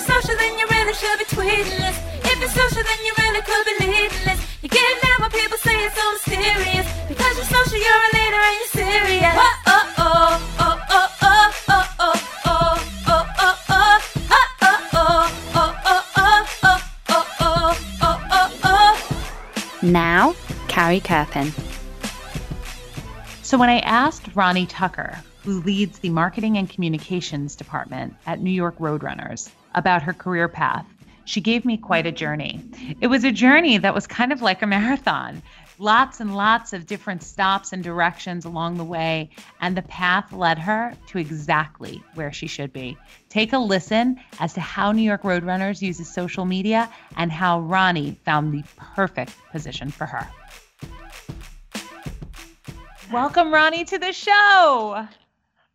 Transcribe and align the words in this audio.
it's 0.00 0.08
social, 0.08 0.36
then 0.36 0.58
you 0.58 0.66
really 0.70 0.94
should 0.94 1.18
be 1.18 1.24
tweeting 1.26 1.76
this. 1.76 1.98
If 2.24 2.42
it's 2.42 2.54
social, 2.54 2.82
then 2.82 3.00
you 3.04 3.12
really 3.18 3.42
could 3.42 3.64
be 3.66 3.86
leading 3.86 4.24
this. 4.24 4.40
You 4.62 4.68
get 4.68 5.02
mad 5.02 5.20
when 5.20 5.30
people 5.30 5.58
say 5.58 5.76
it's 5.84 5.94
so 5.94 6.16
serious. 6.30 6.86
Because 7.08 7.36
you're 7.36 7.44
social, 7.44 7.78
you're 7.78 8.04
a 8.08 8.12
leader 8.16 8.40
and 8.40 8.56
you're 8.56 8.74
serious. 8.86 9.36
Oh 9.36 9.56
oh 9.66 9.86
oh, 9.98 10.40
oh, 10.60 10.78
oh, 10.88 11.28
oh, 11.28 11.66
oh. 11.68 12.20
Now, 19.82 20.34
Carrie 20.68 21.00
Kerpen. 21.00 21.52
So, 23.42 23.58
when 23.58 23.68
I 23.68 23.80
asked 23.80 24.28
Ronnie 24.36 24.66
Tucker, 24.66 25.18
who 25.42 25.60
leads 25.62 25.98
the 25.98 26.10
marketing 26.10 26.56
and 26.58 26.70
communications 26.70 27.56
department 27.56 28.14
at 28.26 28.40
New 28.40 28.50
York 28.50 28.78
Roadrunners, 28.78 29.50
about 29.74 30.02
her 30.02 30.12
career 30.12 30.48
path, 30.48 30.86
she 31.24 31.40
gave 31.40 31.64
me 31.64 31.76
quite 31.76 32.06
a 32.06 32.12
journey. 32.12 32.60
It 33.00 33.06
was 33.06 33.24
a 33.24 33.30
journey 33.30 33.78
that 33.78 33.94
was 33.94 34.06
kind 34.06 34.32
of 34.32 34.42
like 34.42 34.62
a 34.62 34.66
marathon. 34.66 35.42
Lots 35.78 36.20
and 36.20 36.36
lots 36.36 36.74
of 36.74 36.86
different 36.86 37.22
stops 37.22 37.72
and 37.72 37.82
directions 37.82 38.44
along 38.44 38.76
the 38.76 38.84
way, 38.84 39.30
and 39.62 39.76
the 39.76 39.82
path 39.82 40.30
led 40.32 40.58
her 40.58 40.92
to 41.06 41.18
exactly 41.18 42.02
where 42.14 42.32
she 42.32 42.46
should 42.46 42.70
be. 42.72 42.98
Take 43.30 43.52
a 43.52 43.58
listen 43.58 44.20
as 44.40 44.52
to 44.54 44.60
how 44.60 44.92
New 44.92 45.02
York 45.02 45.22
Roadrunners 45.22 45.80
uses 45.80 46.12
social 46.12 46.44
media 46.44 46.90
and 47.16 47.32
how 47.32 47.60
Ronnie 47.60 48.18
found 48.24 48.52
the 48.52 48.62
perfect 48.76 49.34
position 49.52 49.90
for 49.90 50.04
her. 50.04 50.28
Welcome, 53.10 53.52
Ronnie, 53.52 53.84
to 53.84 53.98
the 53.98 54.12
show. 54.12 55.06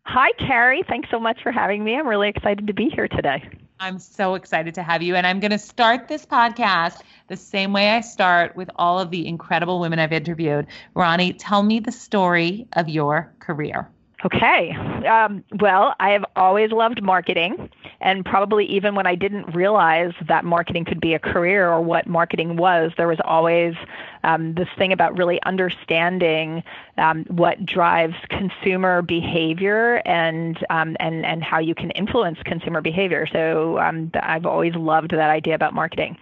Hi, 0.04 0.32
Carrie. 0.38 0.84
Thanks 0.88 1.10
so 1.10 1.20
much 1.20 1.42
for 1.42 1.52
having 1.52 1.84
me. 1.84 1.96
I'm 1.96 2.08
really 2.08 2.30
excited 2.30 2.68
to 2.68 2.74
be 2.74 2.90
here 2.90 3.08
today. 3.08 3.44
I'm 3.80 4.00
so 4.00 4.36
excited 4.36 4.74
to 4.76 4.84
have 4.84 5.02
you. 5.02 5.16
And 5.16 5.28
I'm 5.28 5.40
going 5.40 5.52
to 5.52 5.60
start 5.60 6.08
this 6.08 6.26
podcast 6.26 7.02
the 7.28 7.36
same 7.36 7.74
way 7.74 7.92
I 7.92 8.02
start 8.02 8.56
with 8.56 8.70
all 8.76 9.00
of 9.00 9.12
the 9.12 9.28
incredible 9.28 9.80
women 9.80 10.00
I've 10.00 10.14
interviewed. 10.14 10.68
Ronnie, 10.94 11.34
tell 11.34 11.64
me 11.64 11.80
the 11.80 11.92
story 11.92 12.68
of 12.74 12.88
your 12.88 13.34
career. 13.40 13.90
Okay. 14.26 14.72
Um, 15.08 15.44
well, 15.60 15.94
I 16.00 16.10
have 16.10 16.26
always 16.36 16.72
loved 16.72 17.04
marketing, 17.04 17.70
and 18.02 18.26
probably 18.26 18.66
even 18.66 18.96
when 18.96 19.06
I 19.06 19.14
didn't 19.14 19.54
realize 19.54 20.14
that 20.28 20.44
marketing 20.44 20.84
could 20.84 21.00
be 21.00 21.14
a 21.14 21.20
career 21.20 21.70
or 21.70 21.80
what 21.80 22.08
marketing 22.08 22.56
was, 22.58 22.92
there 22.98 23.08
was 23.08 23.20
always 23.24 23.76
um, 24.24 24.56
this 24.56 24.68
thing 24.80 24.92
about 24.92 25.16
really 25.16 25.40
understanding 25.44 26.64
um, 26.98 27.26
what 27.28 27.64
drives 27.68 28.16
consumer 28.30 29.04
behavior 29.04 30.02
and 30.08 30.58
um, 30.72 30.98
and 31.00 31.24
and 31.24 31.44
how 31.44 31.60
you 31.60 31.76
can 31.76 31.92
influence 31.92 32.40
consumer 32.46 32.82
behavior. 32.82 33.28
So 33.32 33.78
um, 33.78 34.10
I've 34.24 34.48
always 34.48 34.74
loved 34.74 35.12
that 35.12 35.30
idea 35.30 35.54
about 35.54 35.76
marketing. 35.76 36.18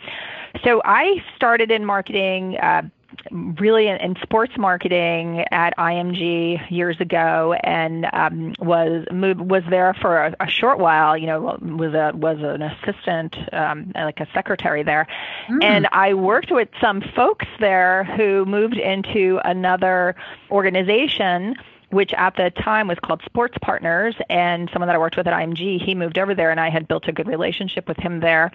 So 0.62 0.82
I 0.84 1.24
started 1.38 1.72
in 1.72 1.86
marketing. 1.86 2.58
Uh, 2.58 2.82
really 3.32 3.88
in, 3.88 3.98
in, 3.98 4.16
sports 4.22 4.54
marketing 4.58 5.46
at 5.52 5.76
IMG 5.78 6.70
years 6.70 7.00
ago, 7.00 7.56
and 7.64 8.08
um, 8.14 8.54
was 8.60 9.06
moved, 9.12 9.42
was 9.42 9.64
there 9.70 9.94
for 9.94 10.26
a, 10.26 10.36
a, 10.40 10.48
short 10.48 10.80
while. 10.80 11.18
You 11.18 11.28
know, 11.28 11.58
was 11.62 11.94
a 11.94 12.12
was 12.16 12.38
an 12.40 12.62
assistant, 12.62 13.36
um, 13.54 13.92
like 13.96 14.20
a 14.20 14.28
secretary 14.34 14.84
there, 14.84 15.08
mm. 15.50 15.64
and 15.64 15.88
I 15.92 16.14
worked 16.14 16.52
with 16.52 16.70
some 16.80 17.02
folks 17.16 17.46
there 17.60 18.04
who 18.16 18.46
moved 18.46 18.78
into 18.78 19.40
another 19.44 20.16
organization 20.52 21.56
which 21.94 22.14
at 22.14 22.36
the 22.36 22.50
time 22.50 22.88
was 22.88 22.98
called 23.00 23.22
Sports 23.26 23.58
Partners, 23.62 24.16
and 24.30 24.70
someone 24.74 24.88
that 24.88 24.96
I 24.96 25.00
worked 25.00 25.18
with 25.18 25.28
at 25.28 25.34
IMG, 25.34 25.82
he 25.82 25.96
moved 25.96 26.18
over 26.18 26.36
there, 26.36 26.52
and 26.52 26.60
I 26.60 26.70
had 26.70 26.88
built 26.88 27.08
a 27.08 27.12
good 27.12 27.28
relationship 27.28 27.88
with 27.88 27.98
him 27.98 28.20
there 28.20 28.52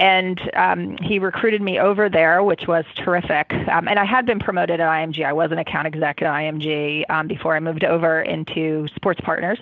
and 0.00 0.50
um, 0.54 0.96
he 0.96 1.18
recruited 1.18 1.60
me 1.60 1.78
over 1.78 2.08
there, 2.08 2.42
which 2.42 2.66
was 2.66 2.86
terrific. 2.96 3.52
Um, 3.68 3.86
and 3.86 3.98
I 3.98 4.06
had 4.06 4.24
been 4.24 4.38
promoted 4.38 4.80
at 4.80 4.88
IMG. 4.88 5.24
I 5.26 5.34
was 5.34 5.52
an 5.52 5.58
account 5.58 5.86
exec 5.86 6.22
at 6.22 6.28
IMG 6.28 7.04
um, 7.10 7.28
before 7.28 7.54
I 7.54 7.60
moved 7.60 7.84
over 7.84 8.22
into 8.22 8.88
Sports 8.96 9.20
Partners. 9.20 9.58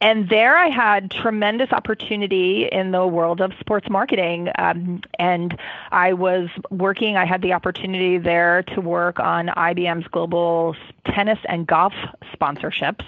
And 0.00 0.30
there 0.30 0.56
I 0.56 0.68
had 0.68 1.10
tremendous 1.10 1.72
opportunity 1.72 2.66
in 2.72 2.90
the 2.90 3.06
world 3.06 3.42
of 3.42 3.52
sports 3.60 3.90
marketing. 3.90 4.48
Um, 4.56 5.02
and 5.18 5.58
I 5.92 6.14
was 6.14 6.48
working, 6.70 7.18
I 7.18 7.26
had 7.26 7.42
the 7.42 7.52
opportunity 7.52 8.16
there 8.16 8.62
to 8.74 8.80
work 8.80 9.20
on 9.20 9.48
IBM's 9.48 10.06
global 10.08 10.74
tennis 11.04 11.38
and 11.48 11.66
golf 11.66 11.92
sponsorships 12.34 13.04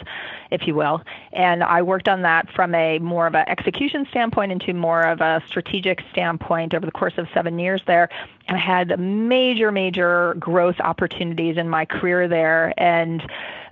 if 0.53 0.67
you 0.67 0.75
will. 0.75 1.03
And 1.33 1.65
I 1.65 1.83
worked 1.83 2.09
on 2.09 2.23
that 2.23 2.49
from 2.55 2.75
a 2.75 2.99
more 2.99 3.27
of 3.27 3.35
an 3.35 3.49
execution 3.49 4.07
standpoint 4.11 4.53
into 4.53 4.75
more 4.75 5.03
of 5.03 5.21
a 5.21 5.43
strategic 5.49 6.03
standpoint 6.13 6.75
over 6.75 6.85
the 6.85 6.93
course 6.93 7.15
of 7.17 7.27
seven 7.33 7.59
years 7.59 7.81
there. 7.87 8.11
And 8.49 8.59
I 8.59 8.61
had 8.61 9.01
major, 9.01 9.73
major 9.73 10.35
growth 10.39 10.79
opportunities 10.81 11.57
in 11.57 11.69
my 11.71 11.87
career 11.87 12.29
there. 12.29 12.75
And 12.77 13.23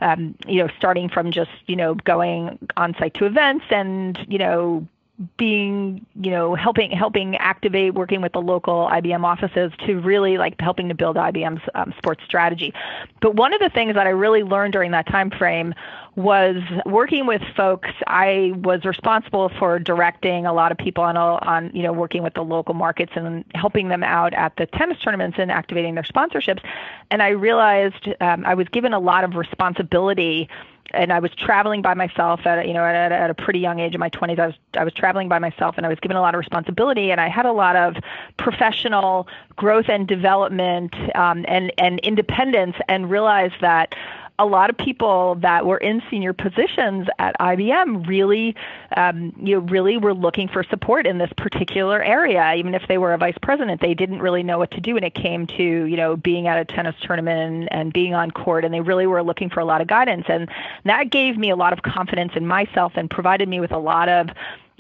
um, 0.01 0.35
you 0.47 0.63
know, 0.63 0.69
starting 0.79 1.09
from 1.09 1.31
just 1.31 1.51
you 1.67 1.77
know 1.77 1.95
going 1.95 2.59
on 2.77 2.95
site 2.99 3.15
to 3.15 3.27
events 3.27 3.65
and 3.71 4.19
you 4.29 4.39
know 4.39 4.87
being 5.37 6.05
you 6.15 6.31
know 6.31 6.55
helping 6.55 6.91
helping 6.91 7.37
activate 7.37 7.95
working 7.95 8.23
with 8.23 8.33
the 8.33 8.41
local 8.41 8.89
IBM 8.91 9.23
offices 9.23 9.71
to 9.87 10.01
really 10.01 10.39
like 10.39 10.59
helping 10.61 10.89
to 10.89 10.95
build 10.95 11.17
IBM's 11.17 11.63
um, 11.75 11.93
sports 11.99 12.23
strategy. 12.25 12.73
But 13.21 13.35
one 13.35 13.53
of 13.53 13.61
the 13.61 13.69
things 13.69 13.95
that 13.95 14.07
I 14.07 14.11
really 14.11 14.43
learned 14.43 14.73
during 14.73 14.93
that 14.93 15.07
time 15.07 15.31
frame 15.31 15.75
was 16.17 16.57
working 16.87 17.27
with 17.27 17.43
folks. 17.57 17.91
I 18.07 18.53
was 18.57 18.85
responsible 18.85 19.51
for 19.59 19.79
directing 19.79 20.47
a 20.47 20.53
lot 20.53 20.73
of 20.73 20.79
people 20.79 21.05
on 21.05 21.17
on 21.17 21.71
you 21.75 21.83
know 21.83 21.93
working 21.93 22.23
with 22.23 22.35
the 22.35 22.43
local 22.43 22.75
markets 22.75 23.13
and 23.15 23.45
helping 23.55 23.89
them 23.89 24.03
out 24.03 24.33
at 24.35 24.57
the 24.57 24.67
tennis 24.67 24.99
tournaments 25.01 25.39
and 25.39 25.51
activating 25.51 25.95
their 25.95 26.05
sponsorships. 26.05 26.63
And 27.11 27.23
I 27.23 27.29
realized 27.29 28.09
um, 28.21 28.45
I 28.47 28.55
was 28.55 28.69
given 28.69 28.95
a 28.95 28.99
lot 28.99 29.25
of 29.25 29.35
responsibility 29.35 30.49
and 30.93 31.13
I 31.13 31.19
was 31.19 31.31
traveling 31.35 31.83
by 31.83 31.95
myself 31.95 32.47
at 32.47 32.67
you 32.67 32.75
know 32.75 32.85
at, 32.85 33.13
at 33.13 33.31
a 33.31 33.35
pretty 33.35 33.59
young 33.59 33.81
age 33.81 33.95
in 33.95 34.01
my 34.01 34.11
20s. 34.11 34.39
I 34.39 34.47
was 34.47 34.55
I 34.75 34.85
was 34.85 34.93
traveling 34.93 35.29
by 35.29 35.39
myself, 35.39 35.77
and 35.77 35.87
I 35.87 35.89
was 35.89 35.99
given 36.01 36.17
a 36.17 36.21
lot 36.21 36.35
of 36.35 36.39
responsibility, 36.39 37.11
and 37.11 37.21
I 37.21 37.29
had 37.29 37.47
a 37.47 37.53
lot 37.53 37.77
of 37.77 37.97
professional 38.37 39.29
growth 39.57 39.89
and 39.89 40.07
development 40.07 40.95
um, 41.15 41.45
and 41.49 41.73
and 41.79 41.99
independence, 42.01 42.77
and 42.89 43.11
realized 43.11 43.61
that 43.61 43.95
a 44.41 44.47
lot 44.47 44.71
of 44.71 44.79
people 44.79 45.35
that 45.37 45.67
were 45.67 45.77
in 45.77 46.03
senior 46.11 46.33
positions 46.33 47.09
at 47.19 47.39
IBM 47.39 48.07
really, 48.07 48.57
um, 48.97 49.35
you 49.37 49.57
know, 49.57 49.67
really 49.67 49.99
were 49.99 50.15
looking 50.15 50.49
for 50.49 50.65
support 50.65 51.07
in 51.07 51.19
this 51.19 51.31
particular 51.37 52.03
area. 52.03 52.55
Even 52.55 52.75
if 52.75 52.89
they 52.89 52.97
were 52.97 53.13
a 53.13 53.19
vice 53.19 53.37
president, 53.43 53.83
they 53.83 53.93
didn't 53.93 54.21
really 54.21 54.43
know 54.43 54.59
what 54.59 54.71
to 54.71 54.81
do 54.81 54.95
when 54.95 55.05
it 55.05 55.15
came 55.15 55.47
to, 55.47 55.63
you 55.63 55.97
know, 55.97 56.17
being 56.17 56.47
at 56.47 56.59
a 56.59 56.65
tennis 56.65 56.97
tournament 57.03 57.39
and, 57.39 57.73
and 57.73 57.93
being 57.93 58.15
on 58.15 58.31
court. 58.31 58.65
And 58.65 58.73
they 58.73 58.81
really 58.81 59.07
were 59.07 59.23
looking 59.23 59.51
for 59.51 59.61
a 59.61 59.67
lot 59.67 59.83
of 59.83 59.89
guidance. 59.89 60.25
And 60.27 60.49
that 60.85 61.11
gave 61.11 61.37
me 61.37 61.51
a 61.51 61.57
lot 61.57 61.75
of 61.75 61.83
confidence 61.83 62.33
in 62.35 62.47
myself 62.47 62.93
and 62.97 63.11
provided 63.11 63.47
me 63.47 63.61
with 63.61 63.73
a 63.73 63.79
lot 63.79 64.09
of 64.09 64.31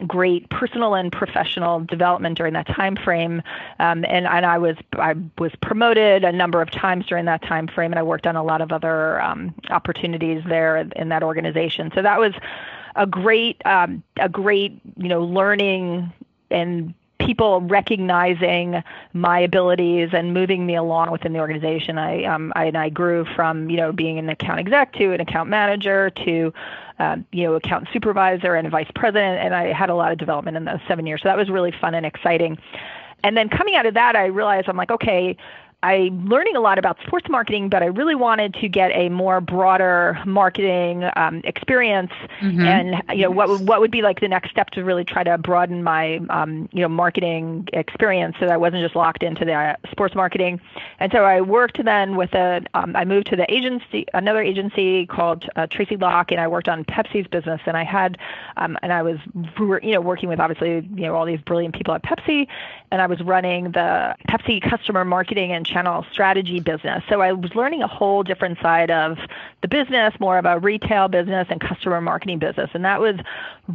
great 0.06 0.48
personal 0.50 0.94
and 0.94 1.12
professional 1.12 1.80
development 1.80 2.36
during 2.36 2.54
that 2.54 2.66
time 2.66 2.96
frame. 2.96 3.42
Um, 3.78 4.04
and, 4.04 4.26
and 4.26 4.46
I 4.46 4.58
was 4.58 4.76
I 4.98 5.14
was 5.38 5.52
promoted 5.62 6.24
a 6.24 6.32
number 6.32 6.60
of 6.62 6.70
times 6.70 7.06
during 7.06 7.24
that 7.26 7.42
time 7.42 7.68
frame, 7.68 7.92
and 7.92 7.98
I 7.98 8.02
worked 8.02 8.26
on 8.26 8.36
a 8.36 8.42
lot 8.42 8.60
of 8.60 8.72
other 8.72 9.20
um, 9.22 9.54
opportunities 9.70 10.42
there 10.46 10.76
in 10.78 11.08
that 11.08 11.22
organization. 11.22 11.90
So 11.94 12.02
that 12.02 12.18
was 12.18 12.34
a 12.96 13.06
great 13.06 13.64
um, 13.64 14.02
a 14.18 14.28
great 14.28 14.80
you 14.96 15.08
know 15.08 15.22
learning 15.22 16.12
and 16.50 16.94
people 17.20 17.60
recognizing 17.60 18.82
my 19.12 19.38
abilities 19.38 20.08
and 20.12 20.34
moving 20.34 20.66
me 20.66 20.74
along 20.74 21.10
within 21.10 21.32
the 21.32 21.38
organization. 21.38 21.98
I, 21.98 22.24
um, 22.24 22.52
I 22.56 22.64
and 22.64 22.76
I 22.76 22.88
grew 22.88 23.24
from 23.24 23.70
you 23.70 23.76
know 23.76 23.92
being 23.92 24.18
an 24.18 24.28
account 24.28 24.58
exec 24.58 24.94
to 24.94 25.12
an 25.12 25.20
account 25.20 25.48
manager 25.48 26.10
to 26.10 26.52
um, 27.00 27.24
you 27.32 27.44
know 27.44 27.54
account 27.54 27.88
supervisor 27.92 28.54
and 28.54 28.66
a 28.66 28.70
vice 28.70 28.90
president, 28.94 29.40
and 29.40 29.54
I 29.54 29.72
had 29.72 29.90
a 29.90 29.94
lot 29.94 30.12
of 30.12 30.18
development 30.18 30.56
in 30.56 30.64
those 30.64 30.78
seven 30.86 31.06
years. 31.06 31.22
So 31.22 31.28
that 31.28 31.36
was 31.36 31.48
really 31.48 31.72
fun 31.80 31.94
and 31.94 32.06
exciting. 32.06 32.58
And 33.24 33.36
then 33.36 33.48
coming 33.48 33.74
out 33.74 33.86
of 33.86 33.94
that, 33.94 34.16
I 34.16 34.26
realized 34.26 34.68
I'm 34.68 34.76
like, 34.76 34.90
okay, 34.90 35.36
I'm 35.82 36.26
learning 36.26 36.56
a 36.56 36.60
lot 36.60 36.78
about 36.78 36.98
sports 37.06 37.28
marketing, 37.30 37.70
but 37.70 37.82
I 37.82 37.86
really 37.86 38.14
wanted 38.14 38.52
to 38.54 38.68
get 38.68 38.90
a 38.94 39.08
more 39.08 39.40
broader 39.40 40.20
marketing 40.26 41.08
um, 41.16 41.40
experience, 41.44 42.12
mm-hmm. 42.40 42.60
and 42.60 43.02
you 43.18 43.22
know 43.22 43.30
what 43.30 43.62
what 43.62 43.80
would 43.80 43.90
be 43.90 44.02
like 44.02 44.20
the 44.20 44.28
next 44.28 44.50
step 44.50 44.70
to 44.70 44.84
really 44.84 45.04
try 45.04 45.24
to 45.24 45.38
broaden 45.38 45.82
my 45.82 46.20
um, 46.28 46.68
you 46.72 46.82
know 46.82 46.88
marketing 46.88 47.66
experience, 47.72 48.36
so 48.38 48.46
that 48.46 48.52
I 48.52 48.58
wasn't 48.58 48.82
just 48.82 48.94
locked 48.94 49.22
into 49.22 49.46
the 49.46 49.54
uh, 49.54 49.76
sports 49.90 50.14
marketing. 50.14 50.60
And 50.98 51.10
so 51.12 51.24
I 51.24 51.40
worked 51.40 51.82
then 51.82 52.16
with 52.16 52.34
a 52.34 52.62
um, 52.74 52.94
I 52.94 53.06
moved 53.06 53.28
to 53.28 53.36
the 53.36 53.50
agency 53.50 54.04
another 54.12 54.42
agency 54.42 55.06
called 55.06 55.48
uh, 55.56 55.66
Tracy 55.66 55.96
Locke, 55.96 56.30
and 56.30 56.40
I 56.42 56.48
worked 56.48 56.68
on 56.68 56.84
Pepsi's 56.84 57.26
business, 57.26 57.62
and 57.64 57.78
I 57.78 57.84
had 57.84 58.18
um, 58.58 58.76
and 58.82 58.92
I 58.92 59.00
was 59.00 59.18
you 59.58 59.92
know 59.94 60.02
working 60.02 60.28
with 60.28 60.40
obviously 60.40 60.86
you 60.94 61.06
know 61.06 61.14
all 61.14 61.24
these 61.24 61.40
brilliant 61.40 61.74
people 61.74 61.94
at 61.94 62.02
Pepsi, 62.02 62.48
and 62.90 63.00
I 63.00 63.06
was 63.06 63.20
running 63.20 63.72
the 63.72 64.16
Pepsi 64.28 64.60
customer 64.60 65.04
marketing 65.04 65.52
and 65.52 65.64
channel 65.64 66.04
strategy 66.12 66.60
business. 66.60 67.04
So 67.08 67.20
I 67.20 67.32
was 67.32 67.54
learning 67.54 67.82
a 67.82 67.86
whole 67.86 68.22
different 68.22 68.58
side 68.60 68.90
of 68.90 69.18
the 69.62 69.68
business, 69.68 70.14
more 70.18 70.38
of 70.38 70.44
a 70.44 70.58
retail 70.58 71.08
business 71.08 71.46
and 71.50 71.60
customer 71.60 72.00
marketing 72.00 72.38
business. 72.38 72.70
And 72.74 72.84
that 72.84 73.00
was 73.00 73.16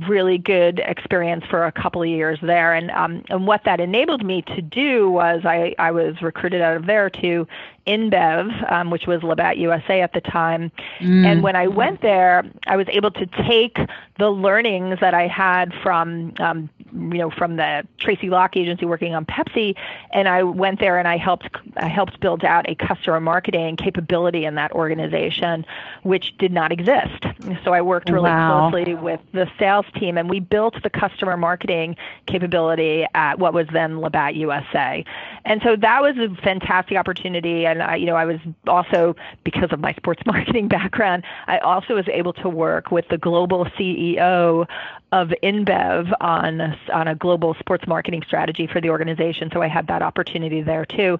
really 0.08 0.38
good 0.38 0.80
experience 0.80 1.46
for 1.50 1.66
a 1.66 1.72
couple 1.72 2.02
of 2.02 2.10
years 2.10 2.40
there. 2.42 2.74
And 2.74 2.92
um, 2.92 3.24
and 3.30 3.48
what 3.48 3.64
that 3.66 3.80
enabled 3.80 4.26
me 4.26 4.42
to 4.44 4.62
do 4.62 5.10
was 5.10 5.46
I, 5.46 5.76
I 5.80 5.92
was 5.92 6.22
recruited 6.22 6.62
out 6.62 6.76
of 6.76 6.86
there 6.86 7.10
to 7.10 7.48
InBev, 7.88 8.72
um, 8.72 8.90
which 8.90 9.08
was 9.08 9.24
Labatt 9.24 9.58
USA 9.58 10.02
at 10.02 10.14
the 10.14 10.22
time. 10.22 10.72
Mm. 11.00 11.26
And 11.26 11.44
when 11.44 11.56
I 11.56 11.68
went 11.68 12.02
there, 12.02 12.44
I 12.68 12.78
was 12.78 12.88
able 12.90 13.12
to 13.12 13.26
take 13.48 13.78
the 14.18 14.30
learnings 14.30 15.00
that 15.02 15.14
I 15.14 15.28
had 15.28 15.74
from, 15.84 16.34
um, 16.40 16.70
you 16.92 17.18
know, 17.18 17.30
from 17.30 17.58
the 17.58 17.86
Tracy 18.00 18.30
Locke 18.30 18.56
agency 18.56 18.86
working 18.86 19.14
on 19.14 19.26
Pepsi, 19.26 19.76
and 20.14 20.28
I 20.28 20.44
went 20.44 20.80
there 20.80 20.98
and 20.98 21.08
I 21.08 21.18
helped 21.18 21.50
I 21.78 21.88
helped 21.88 22.20
build 22.20 22.44
out 22.46 22.68
a 22.70 22.76
customer 22.76 23.20
marketing 23.20 23.76
capability 23.76 24.46
in 24.46 24.56
that 24.56 24.72
organization, 24.72 25.66
which 26.04 26.38
did 26.38 26.54
not 26.54 26.72
exist. 26.72 27.26
So 27.64 27.74
I 27.74 27.82
worked 27.82 28.10
really 28.10 28.30
wow. 28.30 28.70
closely 28.70 28.96
with 28.96 29.20
the 29.34 29.48
sales 29.60 29.86
team, 29.96 30.18
and 30.18 30.30
we 30.30 30.40
built 30.40 30.82
the 30.84 30.90
customer 30.90 31.36
marketing 31.36 31.96
capability 32.28 33.06
at 33.14 33.40
what 33.40 33.54
was 33.54 33.68
then 33.74 34.00
Labatt 34.00 34.36
USA. 34.36 35.04
And 35.44 35.62
so 35.64 35.76
that 35.76 36.02
was 36.02 36.16
a 36.18 36.34
fantastic 36.42 36.98
opportunity. 36.98 37.66
And 37.66 37.84
I, 37.84 37.96
you 37.98 38.06
know, 38.06 38.16
I 38.16 38.26
was 38.26 38.40
also 38.68 39.16
because 39.44 39.72
of 39.72 39.80
my 39.80 39.94
sports 39.94 40.22
marketing 40.26 40.68
background, 40.68 41.24
I 41.48 41.58
also 41.60 41.96
was 41.96 42.08
able 42.08 42.34
to 42.34 42.50
work 42.50 42.92
with 42.92 43.06
the 43.10 43.18
global 43.18 43.66
CEO 43.78 44.68
of 45.12 45.30
InBev 45.44 46.12
on 46.20 46.78
on 46.94 47.08
a 47.08 47.16
global 47.16 47.54
sports 47.56 47.86
marketing 47.88 48.24
strategy 48.26 48.68
for 48.68 48.82
the 48.82 48.90
organization. 48.90 49.50
So 49.54 49.62
I 49.62 49.68
had 49.68 49.88
that 49.88 50.02
opportunity 50.02 50.62
there 50.62 50.86
too, 50.86 51.20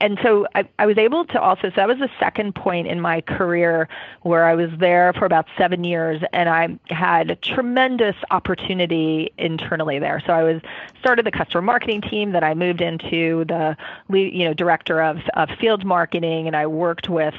and 0.00 0.18
so 0.22 0.46
I, 0.54 0.68
I 0.78 0.86
was 0.86 0.98
able 0.98 1.24
to 1.26 1.40
also. 1.40 1.68
So 1.70 1.74
that 1.76 1.88
was 1.88 1.98
the 1.98 2.10
second 2.18 2.54
point 2.54 2.86
in 2.86 3.00
my 3.00 3.20
career 3.20 3.88
where 4.22 4.44
I 4.44 4.54
was 4.54 4.70
there 4.78 5.12
for 5.12 5.24
about 5.24 5.46
seven 5.58 5.84
years, 5.84 6.22
and 6.32 6.48
I 6.48 6.78
had 6.92 7.30
a 7.30 7.36
tremendous 7.36 8.16
opportunity 8.30 9.32
internally 9.36 9.98
there. 9.98 10.22
So 10.26 10.32
I 10.32 10.42
was 10.42 10.62
started 11.00 11.26
the 11.26 11.32
customer 11.32 11.62
marketing 11.62 12.02
team. 12.02 12.32
That 12.32 12.44
I 12.44 12.54
moved 12.54 12.80
into 12.80 13.44
the 13.46 13.76
you 14.10 14.44
know 14.44 14.54
director 14.54 15.02
of 15.02 15.18
of 15.34 15.50
field 15.60 15.84
marketing, 15.84 16.46
and 16.46 16.56
I 16.56 16.66
worked 16.66 17.08
with 17.08 17.34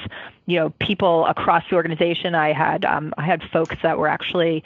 you 0.45 0.59
know 0.59 0.69
people 0.79 1.25
across 1.25 1.63
the 1.69 1.75
organization. 1.75 2.35
I 2.35 2.51
had 2.51 2.85
um, 2.85 3.13
I 3.17 3.23
had 3.23 3.43
folks 3.51 3.75
that 3.81 3.97
were 3.97 4.07
actually 4.07 4.63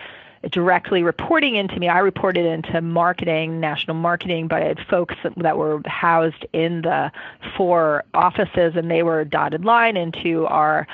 directly 0.51 1.03
reporting 1.03 1.55
into 1.55 1.79
me. 1.79 1.89
I 1.89 1.99
reported 1.99 2.45
into 2.45 2.81
marketing, 2.81 3.59
national 3.59 3.95
marketing, 3.95 4.47
but 4.47 4.61
I 4.61 4.67
had 4.67 4.79
folks 4.89 5.15
that 5.37 5.57
were 5.57 5.81
housed 5.85 6.45
in 6.53 6.81
the 6.83 7.11
four 7.57 8.03
offices 8.13 8.75
and 8.75 8.89
they 8.89 9.03
were 9.03 9.25
dotted 9.25 9.65
line 9.65 9.97
into 9.97 10.45
our 10.47 10.87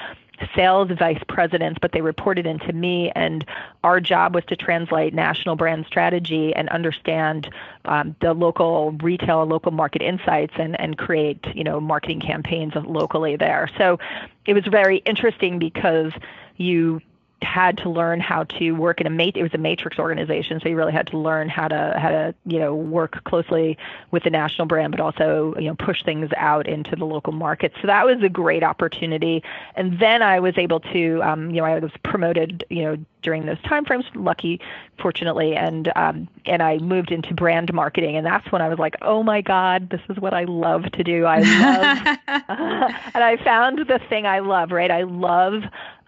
sales 0.55 0.89
vice 0.97 1.21
presidents, 1.27 1.79
but 1.81 1.91
they 1.91 2.01
reported 2.01 2.45
into 2.45 2.73
me, 2.73 3.11
and 3.15 3.45
our 3.83 3.99
job 3.99 4.35
was 4.35 4.43
to 4.45 4.55
translate 4.55 5.13
national 5.13 5.55
brand 5.55 5.85
strategy 5.85 6.53
and 6.53 6.69
understand 6.69 7.49
um, 7.85 8.15
the 8.21 8.33
local 8.33 8.91
retail, 9.01 9.45
local 9.45 9.71
market 9.71 10.01
insights, 10.01 10.53
and 10.57 10.79
and 10.79 10.97
create 10.97 11.45
you 11.53 11.63
know 11.63 11.79
marketing 11.79 12.19
campaigns 12.19 12.73
locally 12.75 13.35
there. 13.35 13.69
So 13.77 13.99
it 14.45 14.53
was 14.53 14.65
very 14.65 14.97
interesting 14.97 15.59
because 15.59 16.11
you 16.57 17.01
had 17.45 17.77
to 17.77 17.89
learn 17.89 18.19
how 18.19 18.43
to 18.43 18.71
work 18.71 18.99
in 18.99 19.07
a 19.07 19.09
mat- 19.09 19.37
it 19.37 19.43
was 19.43 19.53
a 19.53 19.57
matrix 19.57 19.99
organization 19.99 20.59
so 20.59 20.67
you 20.67 20.75
really 20.75 20.91
had 20.91 21.07
to 21.07 21.17
learn 21.17 21.47
how 21.47 21.67
to 21.67 21.95
how 21.97 22.09
to 22.09 22.35
you 22.45 22.59
know 22.59 22.75
work 22.75 23.23
closely 23.23 23.77
with 24.11 24.23
the 24.23 24.29
national 24.29 24.67
brand 24.67 24.91
but 24.91 24.99
also 24.99 25.53
you 25.57 25.67
know 25.67 25.75
push 25.75 26.03
things 26.03 26.29
out 26.37 26.67
into 26.67 26.95
the 26.95 27.05
local 27.05 27.33
market. 27.33 27.73
So 27.81 27.87
that 27.87 28.05
was 28.05 28.21
a 28.23 28.29
great 28.29 28.63
opportunity. 28.63 29.43
And 29.75 29.99
then 29.99 30.21
I 30.21 30.39
was 30.39 30.57
able 30.57 30.79
to 30.79 31.21
um, 31.23 31.49
you 31.51 31.57
know 31.57 31.65
I 31.65 31.79
was 31.79 31.91
promoted 32.03 32.65
you 32.69 32.83
know 32.83 32.97
during 33.21 33.45
those 33.47 33.61
time 33.63 33.85
frames 33.85 34.05
lucky 34.13 34.61
fortunately 34.99 35.55
and 35.55 35.91
um, 35.95 36.27
and 36.45 36.61
I 36.61 36.77
moved 36.77 37.11
into 37.11 37.33
brand 37.33 37.73
marketing 37.73 38.15
and 38.15 38.25
that's 38.25 38.51
when 38.51 38.61
I 38.61 38.69
was 38.69 38.77
like 38.77 38.95
oh 39.01 39.23
my 39.23 39.41
god 39.41 39.89
this 39.89 40.01
is 40.09 40.17
what 40.17 40.33
I 40.33 40.43
love 40.43 40.91
to 40.91 41.03
do. 41.03 41.25
I 41.25 41.39
love 41.39 42.17
and 43.13 43.23
I 43.23 43.37
found 43.43 43.79
the 43.79 43.99
thing 44.09 44.25
I 44.25 44.39
love 44.39 44.71
right? 44.71 44.91
I 44.91 45.03
love 45.03 45.63